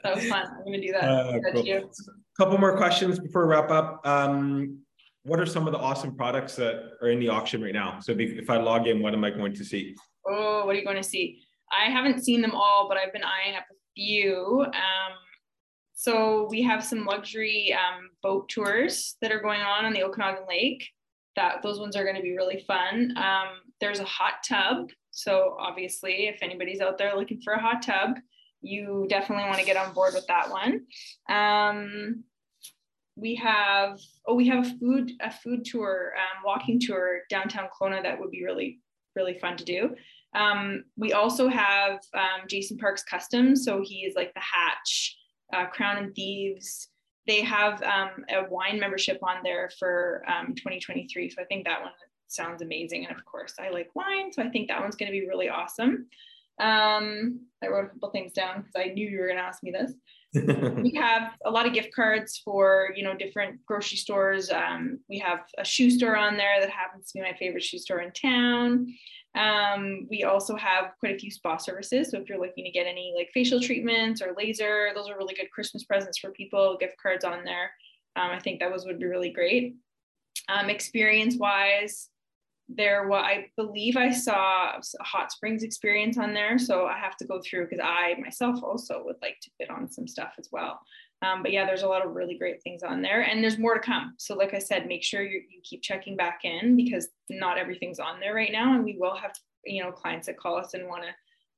that 0.05 0.15
was 0.15 0.27
fun. 0.27 0.45
I'm 0.47 0.65
going 0.65 0.81
to 0.81 0.87
do 0.87 0.93
that. 0.93 1.03
Uh, 1.03 1.39
cool. 1.53 1.91
Couple 2.37 2.57
more 2.57 2.75
questions 2.77 3.19
before 3.19 3.47
we 3.47 3.53
wrap 3.53 3.71
up. 3.71 4.05
Um, 4.05 4.79
what 5.23 5.39
are 5.39 5.45
some 5.45 5.65
of 5.67 5.73
the 5.73 5.79
awesome 5.79 6.15
products 6.15 6.55
that 6.57 6.91
are 7.01 7.09
in 7.09 7.19
the 7.19 7.29
auction 7.29 7.61
right 7.61 7.73
now? 7.73 7.99
So 7.99 8.15
if 8.17 8.49
I 8.49 8.57
log 8.57 8.87
in, 8.87 9.01
what 9.01 9.13
am 9.13 9.23
I 9.23 9.31
going 9.31 9.53
to 9.53 9.65
see? 9.65 9.95
Oh, 10.27 10.65
what 10.65 10.75
are 10.75 10.79
you 10.79 10.85
going 10.85 10.97
to 10.97 11.03
see? 11.03 11.41
I 11.71 11.89
haven't 11.89 12.23
seen 12.23 12.41
them 12.41 12.51
all, 12.51 12.87
but 12.87 12.97
I've 12.97 13.11
been 13.11 13.23
eyeing 13.23 13.55
up 13.55 13.63
a 13.71 13.75
few. 13.95 14.65
Um, 14.67 15.13
so 15.93 16.47
we 16.51 16.61
have 16.61 16.83
some 16.83 17.05
luxury 17.05 17.73
um, 17.73 18.09
boat 18.21 18.49
tours 18.49 19.15
that 19.21 19.31
are 19.31 19.41
going 19.41 19.61
on 19.61 19.85
on 19.85 19.93
the 19.93 20.03
Okanagan 20.03 20.45
Lake. 20.47 20.87
That 21.35 21.63
those 21.63 21.79
ones 21.79 21.95
are 21.95 22.03
going 22.03 22.15
to 22.15 22.21
be 22.21 22.35
really 22.35 22.63
fun. 22.67 23.13
Um, 23.17 23.47
there's 23.81 23.99
a 23.99 24.05
hot 24.05 24.35
tub. 24.47 24.89
So 25.11 25.55
obviously, 25.59 26.27
if 26.27 26.39
anybody's 26.41 26.81
out 26.81 26.97
there 26.97 27.15
looking 27.15 27.41
for 27.41 27.53
a 27.53 27.61
hot 27.61 27.81
tub, 27.81 28.17
you 28.65 29.05
definitely 29.09 29.45
want 29.45 29.59
to 29.59 29.65
get 29.65 29.77
on 29.77 29.93
board 29.93 30.13
with 30.13 30.27
that 30.27 30.49
one. 30.49 30.81
Um, 31.29 32.23
we 33.15 33.35
have 33.35 33.99
oh 34.27 34.35
we 34.35 34.47
have 34.47 34.65
a 34.65 34.69
food 34.77 35.11
a 35.21 35.31
food 35.31 35.63
tour 35.63 36.13
um, 36.17 36.43
walking 36.45 36.79
tour 36.79 37.21
downtown 37.29 37.69
Kelowna 37.69 38.03
that 38.03 38.19
would 38.19 38.31
be 38.31 38.43
really 38.43 38.79
really 39.15 39.39
fun 39.39 39.55
to 39.57 39.63
do. 39.63 39.95
Um, 40.33 40.83
we 40.97 41.13
also 41.13 41.47
have 41.47 41.99
um, 42.13 42.47
Jason 42.49 42.77
Parks 42.77 43.03
Customs, 43.03 43.63
so 43.63 43.81
he 43.81 43.99
is 43.99 44.15
like 44.15 44.33
the 44.33 44.41
Hatch, 44.41 45.15
uh, 45.53 45.67
Crown 45.67 45.97
and 45.97 46.13
Thieves. 46.13 46.89
They 47.25 47.41
have 47.41 47.81
um, 47.83 48.25
a 48.29 48.47
wine 48.49 48.77
membership 48.77 49.19
on 49.23 49.37
there 49.43 49.71
for 49.79 50.23
um, 50.27 50.53
2023, 50.55 51.29
so 51.29 51.41
I 51.41 51.45
think 51.45 51.65
that 51.65 51.81
one 51.81 51.93
sounds 52.27 52.61
amazing. 52.61 53.05
And 53.05 53.15
of 53.15 53.23
course, 53.23 53.53
I 53.57 53.69
like 53.69 53.89
wine, 53.95 54.33
so 54.33 54.43
I 54.43 54.49
think 54.49 54.67
that 54.67 54.81
one's 54.81 54.97
going 54.97 55.11
to 55.11 55.17
be 55.17 55.25
really 55.25 55.47
awesome. 55.47 56.07
Um, 56.59 57.41
I 57.63 57.67
wrote 57.67 57.85
a 57.85 57.89
couple 57.89 58.11
things 58.11 58.33
down 58.33 58.61
because 58.61 58.73
I 58.75 58.93
knew 58.93 59.07
you 59.07 59.19
were 59.19 59.27
going 59.27 59.37
to 59.37 59.43
ask 59.43 59.63
me 59.63 59.71
this. 59.71 59.93
we 60.83 60.93
have 60.95 61.31
a 61.45 61.49
lot 61.49 61.65
of 61.65 61.73
gift 61.73 61.95
cards 61.95 62.41
for 62.43 62.91
you 62.95 63.03
know 63.03 63.15
different 63.15 63.65
grocery 63.65 63.97
stores. 63.97 64.51
Um, 64.51 64.99
we 65.09 65.17
have 65.19 65.39
a 65.57 65.63
shoe 65.63 65.89
store 65.89 66.17
on 66.17 66.35
there 66.35 66.59
that 66.59 66.69
happens 66.69 67.11
to 67.11 67.19
be 67.19 67.21
my 67.21 67.35
favorite 67.37 67.63
shoe 67.63 67.77
store 67.77 68.01
in 68.01 68.11
town. 68.11 68.87
Um, 69.35 70.07
we 70.09 70.23
also 70.23 70.55
have 70.55 70.91
quite 70.99 71.15
a 71.15 71.19
few 71.19 71.31
spa 71.31 71.57
services. 71.57 72.11
So 72.11 72.19
if 72.19 72.29
you're 72.29 72.39
looking 72.39 72.65
to 72.65 72.71
get 72.71 72.87
any 72.87 73.13
like 73.15 73.29
facial 73.33 73.59
treatments 73.59 74.21
or 74.21 74.33
laser, 74.37 74.89
those 74.95 75.09
are 75.09 75.17
really 75.17 75.35
good 75.35 75.51
Christmas 75.51 75.83
presents 75.83 76.17
for 76.17 76.31
people. 76.31 76.77
Gift 76.79 76.95
cards 77.01 77.25
on 77.25 77.43
there. 77.43 77.71
Um, 78.15 78.31
I 78.31 78.39
think 78.39 78.59
that 78.59 78.71
was 78.71 78.85
would 78.85 78.99
be 78.99 79.05
really 79.05 79.31
great. 79.31 79.75
Um, 80.47 80.69
experience 80.69 81.37
wise, 81.37 82.09
there 82.67 83.07
what 83.07 83.23
i 83.23 83.45
believe 83.57 83.95
i 83.95 84.11
saw 84.11 84.71
a 84.77 85.03
hot 85.03 85.31
springs 85.31 85.63
experience 85.63 86.17
on 86.17 86.33
there 86.33 86.57
so 86.57 86.85
i 86.85 86.97
have 86.97 87.15
to 87.15 87.25
go 87.25 87.39
through 87.39 87.65
because 87.65 87.83
i 87.83 88.15
myself 88.19 88.59
also 88.63 89.03
would 89.05 89.17
like 89.21 89.37
to 89.41 89.51
bid 89.59 89.69
on 89.69 89.89
some 89.89 90.07
stuff 90.07 90.33
as 90.39 90.49
well 90.51 90.79
um, 91.21 91.43
but 91.43 91.51
yeah 91.51 91.65
there's 91.65 91.83
a 91.83 91.87
lot 91.87 92.05
of 92.05 92.15
really 92.15 92.37
great 92.37 92.61
things 92.63 92.81
on 92.81 93.01
there 93.01 93.21
and 93.21 93.43
there's 93.43 93.59
more 93.59 93.75
to 93.75 93.79
come 93.79 94.15
so 94.17 94.35
like 94.35 94.53
i 94.53 94.59
said 94.59 94.87
make 94.87 95.03
sure 95.03 95.21
you, 95.21 95.41
you 95.49 95.61
keep 95.63 95.81
checking 95.83 96.15
back 96.15 96.39
in 96.43 96.75
because 96.75 97.09
not 97.29 97.57
everything's 97.57 97.99
on 97.99 98.19
there 98.19 98.33
right 98.33 98.51
now 98.51 98.73
and 98.73 98.83
we 98.83 98.97
will 98.99 99.15
have 99.15 99.31
you 99.63 99.83
know 99.83 99.91
clients 99.91 100.25
that 100.27 100.37
call 100.37 100.57
us 100.57 100.73
and 100.73 100.87
want 100.87 101.03
to 101.03 101.09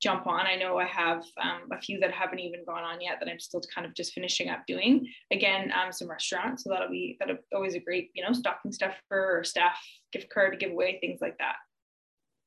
jump 0.02 0.28
on. 0.28 0.46
I 0.46 0.56
know 0.56 0.78
I 0.78 0.86
have 0.86 1.24
um, 1.42 1.62
a 1.72 1.80
few 1.80 2.00
that 2.00 2.12
haven't 2.12 2.40
even 2.40 2.64
gone 2.66 2.84
on 2.84 3.02
yet 3.02 3.18
that 3.20 3.30
I'm 3.30 3.40
still 3.40 3.62
kind 3.74 3.86
of 3.86 3.96
just 3.96 4.14
finishing 4.14 4.50
up 4.50 4.64
doing. 4.68 5.08
Again, 5.32 5.72
um, 5.72 5.92
some 5.92 6.10
restaurants, 6.10 6.64
so 6.64 6.70
that'll 6.70 6.90
be 6.90 7.18
that'll 7.20 7.38
always 7.54 7.76
a 7.76 7.80
great 7.80 8.10
you 8.14 8.24
know 8.24 8.34
stocking 8.34 8.72
stuffer 8.72 8.96
or 9.12 9.44
staff 9.44 9.78
gift 10.12 10.30
card 10.34 10.54
to 10.54 10.58
give 10.58 10.72
away, 10.72 10.98
things 11.00 11.20
like 11.22 11.38
that. 11.38 11.56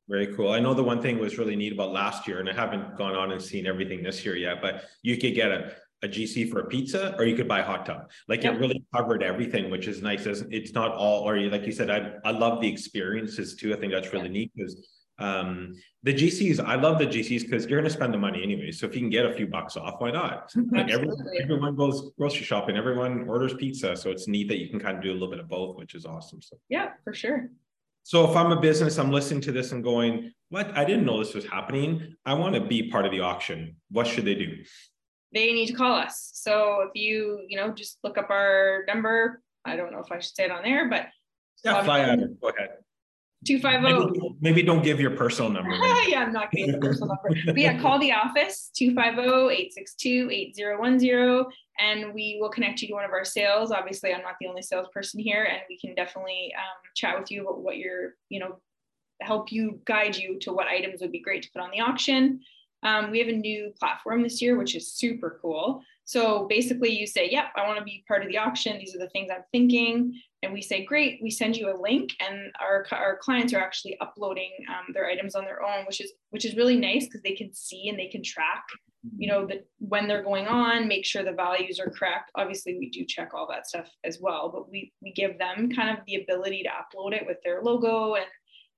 Very 0.09 0.35
cool. 0.35 0.51
I 0.51 0.59
know 0.59 0.75
the 0.75 0.83
one 0.83 1.01
thing 1.01 1.19
was 1.19 1.39
really 1.39 1.55
neat 1.55 1.73
about 1.73 1.93
last 1.93 2.27
year, 2.27 2.41
and 2.41 2.49
I 2.49 2.55
haven't 2.55 2.97
gone 2.97 3.15
on 3.15 3.31
and 3.31 3.41
seen 3.41 3.67
everything 3.67 4.03
this 4.03 4.25
year 4.25 4.37
yet, 4.37 4.61
but 4.61 4.85
you 5.03 5.17
could 5.17 5.35
get 5.35 5.51
a 5.51 5.73
a 6.03 6.09
GC 6.09 6.51
for 6.51 6.61
a 6.61 6.65
pizza, 6.65 7.15
or 7.19 7.25
you 7.25 7.37
could 7.37 7.47
buy 7.47 7.61
a 7.61 7.65
hot 7.65 7.85
tub. 7.85 8.11
Like 8.27 8.43
yep. 8.43 8.55
it 8.55 8.59
really 8.59 8.83
covered 8.95 9.23
everything, 9.23 9.71
which 9.71 9.87
is 9.87 10.01
nice. 10.01 10.25
It's 10.27 10.73
not 10.73 10.93
all, 10.93 11.29
or 11.29 11.39
like 11.51 11.67
you 11.67 11.73
said, 11.73 11.91
I 11.91 12.15
I 12.25 12.31
love 12.31 12.61
the 12.61 12.69
experiences 12.69 13.55
too. 13.55 13.75
I 13.75 13.77
think 13.77 13.93
that's 13.93 14.13
really 14.13 14.29
neat 14.29 14.51
because 14.55 14.89
um, 15.21 15.75
the 16.03 16.15
GCs, 16.15 16.65
I 16.65 16.77
love 16.77 16.99
the 16.99 17.07
GCs 17.07 17.43
because 17.43 17.67
you're 17.67 17.79
going 17.79 17.89
to 17.89 17.95
spend 17.95 18.15
the 18.15 18.19
money 18.19 18.43
anyway. 18.43 18.71
So 18.73 18.87
if 18.87 18.95
you 18.95 19.01
can 19.03 19.11
get 19.11 19.27
a 19.27 19.33
few 19.33 19.47
bucks 19.47 19.77
off, 19.77 19.97
why 19.99 20.11
not? 20.11 20.51
like 20.73 20.91
everyone, 20.91 21.19
everyone 21.41 21.77
goes 21.77 22.11
grocery 22.19 22.45
shopping, 22.45 22.77
everyone 22.77 23.29
orders 23.29 23.53
pizza. 23.55 23.95
So 23.95 24.11
it's 24.11 24.27
neat 24.27 24.49
that 24.49 24.59
you 24.59 24.69
can 24.69 24.81
kind 24.81 24.97
of 24.97 25.03
do 25.03 25.11
a 25.11 25.13
little 25.13 25.31
bit 25.31 25.39
of 25.39 25.49
both, 25.49 25.77
which 25.77 25.95
is 25.95 26.07
awesome. 26.07 26.41
So 26.41 26.57
yeah, 26.71 26.91
for 27.05 27.13
sure. 27.13 27.51
So 28.03 28.29
if 28.29 28.35
I'm 28.35 28.51
a 28.51 28.61
business, 28.61 28.99
I'm 28.99 29.13
listening 29.13 29.43
to 29.43 29.53
this 29.53 29.73
and 29.73 29.85
going, 29.85 30.33
what? 30.49 30.77
I 30.77 30.85
didn't 30.87 31.05
know 31.05 31.19
this 31.19 31.35
was 31.35 31.45
happening. 31.45 32.15
I 32.25 32.33
want 32.33 32.55
to 32.55 32.63
be 32.63 32.91
part 32.91 33.05
of 33.05 33.13
the 33.13 33.21
auction. 33.21 33.77
What 33.91 34.07
should 34.07 34.25
they 34.25 34.35
do? 34.35 34.57
They 35.33 35.53
need 35.53 35.67
to 35.67 35.75
call 35.75 35.95
us. 35.95 36.31
So 36.33 36.89
if 36.89 37.01
you, 37.01 37.45
you 37.47 37.59
know, 37.59 37.73
just 37.73 37.99
look 38.03 38.17
up 38.17 38.31
our 38.31 38.85
number. 38.89 39.43
I 39.67 39.77
don't 39.77 39.93
know 39.93 39.99
if 39.99 40.11
I 40.11 40.19
should 40.19 40.35
say 40.35 40.45
it 40.45 40.51
on 40.51 40.63
there, 40.63 40.89
but 40.89 41.09
yeah, 41.63 41.85
fly 41.85 42.01
out. 42.01 42.19
Go 42.41 42.49
ahead 42.49 42.71
250 43.47 44.13
maybe, 44.13 44.37
maybe 44.41 44.63
don't 44.63 44.83
give 44.83 44.99
your 45.01 45.13
personal 45.13 45.51
number. 45.53 45.71
yeah, 46.07 46.23
I'm 46.23 46.33
not 46.33 46.51
giving 46.51 46.73
the 46.73 46.79
personal 46.79 47.09
number. 47.09 47.31
But 47.47 47.59
yeah, 47.59 47.81
call 47.81 47.99
the 47.99 48.13
office 48.13 48.71
250-862-8010 48.81 51.45
and 51.79 52.13
we 52.13 52.39
will 52.41 52.51
connect 52.51 52.83
you 52.83 52.89
to 52.89 52.95
one 52.95 53.05
of 53.05 53.13
our 53.13 53.25
sales. 53.25 53.71
Obviously, 53.73 54.13
I'm 54.13 54.23
not 54.23 54.35
the 54.41 54.49
only 54.49 54.63
salesperson 54.63 55.21
here 55.21 55.45
and 55.45 55.61
we 55.69 55.79
can 55.79 55.95
definitely 55.95 56.53
um, 56.57 56.81
chat 56.95 57.17
with 57.19 57.31
you 57.31 57.43
about 57.43 57.63
what 57.63 57.77
your, 57.79 58.17
you 58.29 58.41
know, 58.41 58.59
help 59.23 59.53
you 59.53 59.81
guide 59.85 60.17
you 60.17 60.39
to 60.41 60.53
what 60.53 60.67
items 60.67 61.01
would 61.01 61.13
be 61.13 61.21
great 61.21 61.43
to 61.43 61.51
put 61.53 61.63
on 61.63 61.71
the 61.71 61.81
auction. 61.81 62.41
Um, 62.83 63.11
we 63.11 63.19
have 63.19 63.29
a 63.29 63.33
new 63.33 63.73
platform 63.79 64.23
this 64.23 64.41
year, 64.41 64.57
which 64.57 64.75
is 64.75 64.93
super 64.93 65.39
cool. 65.43 65.83
So 66.05 66.47
basically, 66.49 66.91
you 66.91 67.07
say, 67.07 67.29
Yep, 67.31 67.45
I 67.57 67.67
want 67.67 67.79
to 67.79 67.85
be 67.85 68.05
part 68.09 68.23
of 68.23 68.29
the 68.29 68.39
auction. 68.39 68.79
These 68.79 68.95
are 68.95 68.99
the 68.99 69.11
things 69.11 69.31
I'm 69.31 69.45
thinking. 69.53 70.15
And 70.43 70.53
we 70.53 70.63
say, 70.63 70.85
Great, 70.85 71.21
we 71.23 71.31
send 71.31 71.57
you 71.57 71.71
a 71.71 71.81
link, 71.81 72.13
and 72.21 72.51
our, 72.61 72.87
our 72.93 73.19
clients 73.19 73.53
are 73.53 73.61
actually 73.61 73.99
uploading 74.01 74.51
um, 74.71 74.93
their 74.95 75.07
items 75.07 75.35
on 75.35 75.45
their 75.45 75.63
own, 75.63 75.85
which 75.87 76.01
is 76.01 76.13
which 76.31 76.45
is 76.45 76.57
really 76.57 76.77
nice 76.77 77.05
because 77.05 77.23
they 77.23 77.35
can 77.35 77.53
see 77.53 77.89
and 77.89 77.99
they 77.99 78.09
can 78.09 78.23
track, 78.23 78.65
you 79.17 79.29
know, 79.29 79.49
when 79.79 80.09
they're 80.09 80.23
going 80.23 80.47
on, 80.47 80.89
make 80.89 81.05
sure 81.05 81.23
the 81.23 81.33
values 81.33 81.79
are 81.79 81.91
correct. 81.91 82.31
Obviously, 82.35 82.79
we 82.79 82.91
do 82.91 83.05
check 83.07 83.31
all 83.35 83.47
that 83.51 83.67
stuff 83.67 83.91
as 84.05 84.19
well, 84.21 84.51
but 84.51 84.71
we 84.71 84.93
we 85.03 85.13
give 85.13 85.39
them 85.39 85.71
kind 85.71 85.91
of 85.91 86.05
the 86.07 86.17
ability 86.17 86.63
to 86.63 86.69
upload 86.71 87.13
it 87.13 87.27
with 87.27 87.39
their 87.45 87.63
logo 87.63 88.15
and 88.15 88.27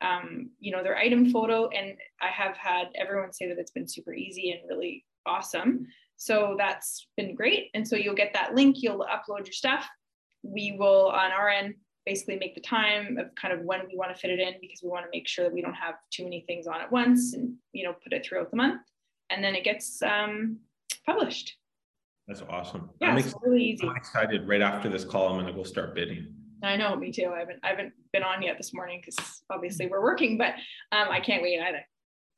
um, 0.03 0.51
you 0.59 0.73
know, 0.73 0.83
their 0.83 0.97
item 0.97 1.31
photo. 1.31 1.69
And 1.69 1.95
I 2.21 2.29
have 2.29 2.57
had 2.57 2.89
everyone 2.97 3.33
say 3.33 3.49
that 3.49 3.59
it's 3.59 3.71
been 3.71 3.89
super 3.89 4.13
easy 4.13 4.51
and 4.51 4.69
really 4.69 5.05
awesome. 5.27 5.87
So 6.17 6.57
that's 6.59 7.09
been 7.17 7.35
great. 7.35 7.71
And 7.75 7.87
so 7.87 7.97
you'll 7.97 8.15
get 8.15 8.33
that 8.35 8.55
link, 8.55 8.77
you'll 8.81 9.07
upload 9.07 9.47
your 9.47 9.53
stuff. 9.53 9.89
We 10.43 10.77
will, 10.79 11.09
on 11.09 11.33
our 11.33 11.49
end, 11.49 11.75
basically 12.05 12.37
make 12.37 12.55
the 12.55 12.61
time 12.61 13.17
of 13.19 13.35
kind 13.35 13.55
of 13.55 13.61
when 13.61 13.81
we 13.89 13.97
want 13.97 14.15
to 14.15 14.21
fit 14.21 14.31
it 14.31 14.41
in 14.41 14.55
because 14.61 14.81
we 14.83 14.89
want 14.89 15.05
to 15.05 15.11
make 15.13 15.29
sure 15.29 15.45
that 15.45 15.55
we 15.55 15.63
don't 15.63 15.75
have 15.75 15.95
too 16.11 16.25
many 16.25 16.45
things 16.47 16.67
on 16.67 16.81
at 16.81 16.91
once 16.91 17.35
and, 17.35 17.55
you 17.73 17.85
know, 17.85 17.95
put 18.03 18.13
it 18.13 18.27
throughout 18.27 18.51
the 18.51 18.57
month. 18.57 18.83
And 19.31 19.43
then 19.43 19.55
it 19.55 19.65
gets 19.65 20.03
um, 20.03 20.59
published. 21.07 21.57
That's 22.27 22.43
awesome. 22.49 22.91
Yeah, 23.01 23.11
I'm 23.11 23.19
it's 23.19 23.29
ex- 23.29 23.37
really 23.43 23.63
easy. 23.63 23.87
I'm 23.87 23.97
excited. 23.97 24.47
Right 24.47 24.63
after 24.63 24.89
this 24.89 25.05
call, 25.05 25.29
I'm 25.29 25.35
going 25.35 25.47
to 25.47 25.53
go 25.53 25.65
start 25.65 25.95
bidding. 25.95 26.35
I 26.63 26.77
know, 26.77 26.95
me 26.95 27.11
too. 27.11 27.33
I 27.35 27.41
haven't 27.41 27.59
I 27.65 27.69
haven't 27.69 27.93
been 28.13 28.23
on 28.23 28.41
yet 28.41 28.57
this 28.57 28.73
morning 28.73 29.03
because 29.05 29.43
obviously 29.51 29.89
we're 29.89 30.03
working, 30.03 30.39
but 30.39 30.55
um, 30.93 31.09
I 31.11 31.19
can't 31.19 31.43
wait 31.43 31.59
either. 31.61 31.85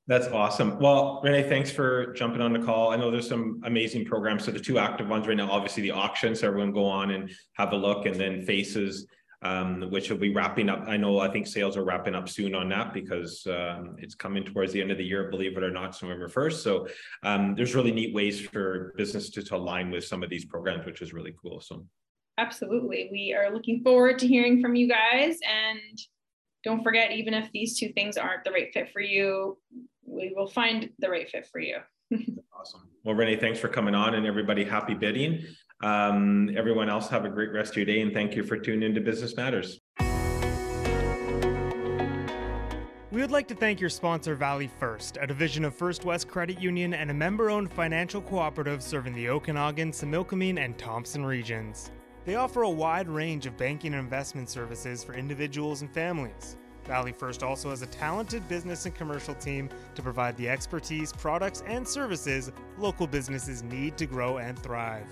That's 0.06 0.26
awesome. 0.28 0.78
Well, 0.78 1.22
Renee, 1.24 1.48
thanks 1.48 1.70
for 1.70 2.12
jumping 2.12 2.42
on 2.42 2.52
the 2.52 2.58
call. 2.58 2.92
I 2.92 2.96
know 2.96 3.10
there's 3.10 3.28
some 3.28 3.62
amazing 3.64 4.04
programs. 4.04 4.44
So 4.44 4.50
the 4.50 4.60
two 4.60 4.78
active 4.78 5.08
ones 5.08 5.26
right 5.26 5.36
now, 5.36 5.50
obviously 5.50 5.82
the 5.82 5.92
auction. 5.92 6.34
So 6.34 6.46
everyone 6.46 6.72
go 6.72 6.84
on 6.84 7.12
and 7.12 7.30
have 7.54 7.72
a 7.72 7.76
look, 7.76 8.04
and 8.04 8.14
then 8.14 8.42
Faces, 8.42 9.06
um, 9.40 9.88
which 9.90 10.10
will 10.10 10.18
be 10.18 10.34
wrapping 10.34 10.68
up. 10.68 10.84
I 10.86 10.98
know 10.98 11.20
I 11.20 11.30
think 11.30 11.46
sales 11.46 11.78
are 11.78 11.84
wrapping 11.84 12.14
up 12.14 12.28
soon 12.28 12.54
on 12.54 12.68
that 12.68 12.92
because 12.92 13.46
um, 13.46 13.96
it's 13.98 14.14
coming 14.14 14.44
towards 14.44 14.74
the 14.74 14.82
end 14.82 14.90
of 14.90 14.98
the 14.98 15.04
year, 15.04 15.30
believe 15.30 15.56
it 15.56 15.62
or 15.62 15.70
not, 15.70 16.00
November 16.02 16.28
1st. 16.28 16.62
So 16.62 16.86
um, 17.22 17.54
there's 17.54 17.74
really 17.74 17.92
neat 17.92 18.14
ways 18.14 18.40
for 18.40 18.92
business 18.98 19.30
to, 19.30 19.42
to 19.42 19.56
align 19.56 19.90
with 19.90 20.04
some 20.04 20.22
of 20.22 20.28
these 20.28 20.44
programs, 20.44 20.84
which 20.84 21.00
is 21.00 21.14
really 21.14 21.34
cool. 21.42 21.62
So 21.62 21.86
Absolutely. 22.36 23.08
We 23.12 23.34
are 23.34 23.52
looking 23.52 23.82
forward 23.82 24.18
to 24.18 24.26
hearing 24.26 24.60
from 24.60 24.74
you 24.74 24.88
guys. 24.88 25.38
And 25.48 25.98
don't 26.64 26.82
forget, 26.82 27.12
even 27.12 27.34
if 27.34 27.50
these 27.52 27.78
two 27.78 27.92
things 27.92 28.16
aren't 28.16 28.44
the 28.44 28.50
right 28.50 28.70
fit 28.72 28.90
for 28.92 29.00
you, 29.00 29.58
we 30.06 30.32
will 30.34 30.46
find 30.46 30.90
the 30.98 31.08
right 31.08 31.28
fit 31.28 31.46
for 31.46 31.60
you. 31.60 31.78
awesome. 32.58 32.88
Well, 33.04 33.14
Renee, 33.14 33.36
thanks 33.36 33.58
for 33.58 33.68
coming 33.68 33.94
on 33.94 34.14
and 34.14 34.26
everybody 34.26 34.64
happy 34.64 34.94
bidding. 34.94 35.44
Um, 35.82 36.50
everyone 36.56 36.88
else 36.88 37.08
have 37.08 37.24
a 37.24 37.28
great 37.28 37.52
rest 37.52 37.72
of 37.72 37.76
your 37.78 37.86
day 37.86 38.00
and 38.00 38.12
thank 38.12 38.34
you 38.34 38.42
for 38.42 38.56
tuning 38.56 38.88
into 38.88 39.00
Business 39.00 39.36
Matters. 39.36 39.80
We 43.10 43.20
would 43.20 43.30
like 43.30 43.46
to 43.48 43.54
thank 43.54 43.80
your 43.80 43.90
sponsor, 43.90 44.34
Valley 44.34 44.68
First, 44.80 45.18
a 45.20 45.26
division 45.26 45.64
of 45.64 45.72
First 45.72 46.04
West 46.04 46.26
Credit 46.26 46.60
Union 46.60 46.94
and 46.94 47.12
a 47.12 47.14
member 47.14 47.48
owned 47.48 47.72
financial 47.72 48.20
cooperative 48.20 48.82
serving 48.82 49.14
the 49.14 49.28
Okanagan, 49.28 49.92
Similkameen, 49.92 50.58
and 50.58 50.76
Thompson 50.76 51.24
regions. 51.24 51.92
They 52.24 52.34
offer 52.34 52.62
a 52.62 52.70
wide 52.70 53.08
range 53.08 53.46
of 53.46 53.56
banking 53.56 53.94
and 53.94 54.02
investment 54.02 54.50
services 54.50 55.04
for 55.04 55.14
individuals 55.14 55.82
and 55.82 55.94
families. 55.94 56.56
Valley 56.86 57.12
First 57.12 57.42
also 57.42 57.70
has 57.70 57.82
a 57.82 57.86
talented 57.86 58.46
business 58.48 58.86
and 58.86 58.94
commercial 58.94 59.34
team 59.34 59.68
to 59.94 60.02
provide 60.02 60.36
the 60.36 60.48
expertise, 60.48 61.12
products, 61.12 61.62
and 61.66 61.86
services 61.86 62.52
local 62.78 63.06
businesses 63.06 63.62
need 63.62 63.96
to 63.96 64.06
grow 64.06 64.38
and 64.38 64.58
thrive. 64.58 65.06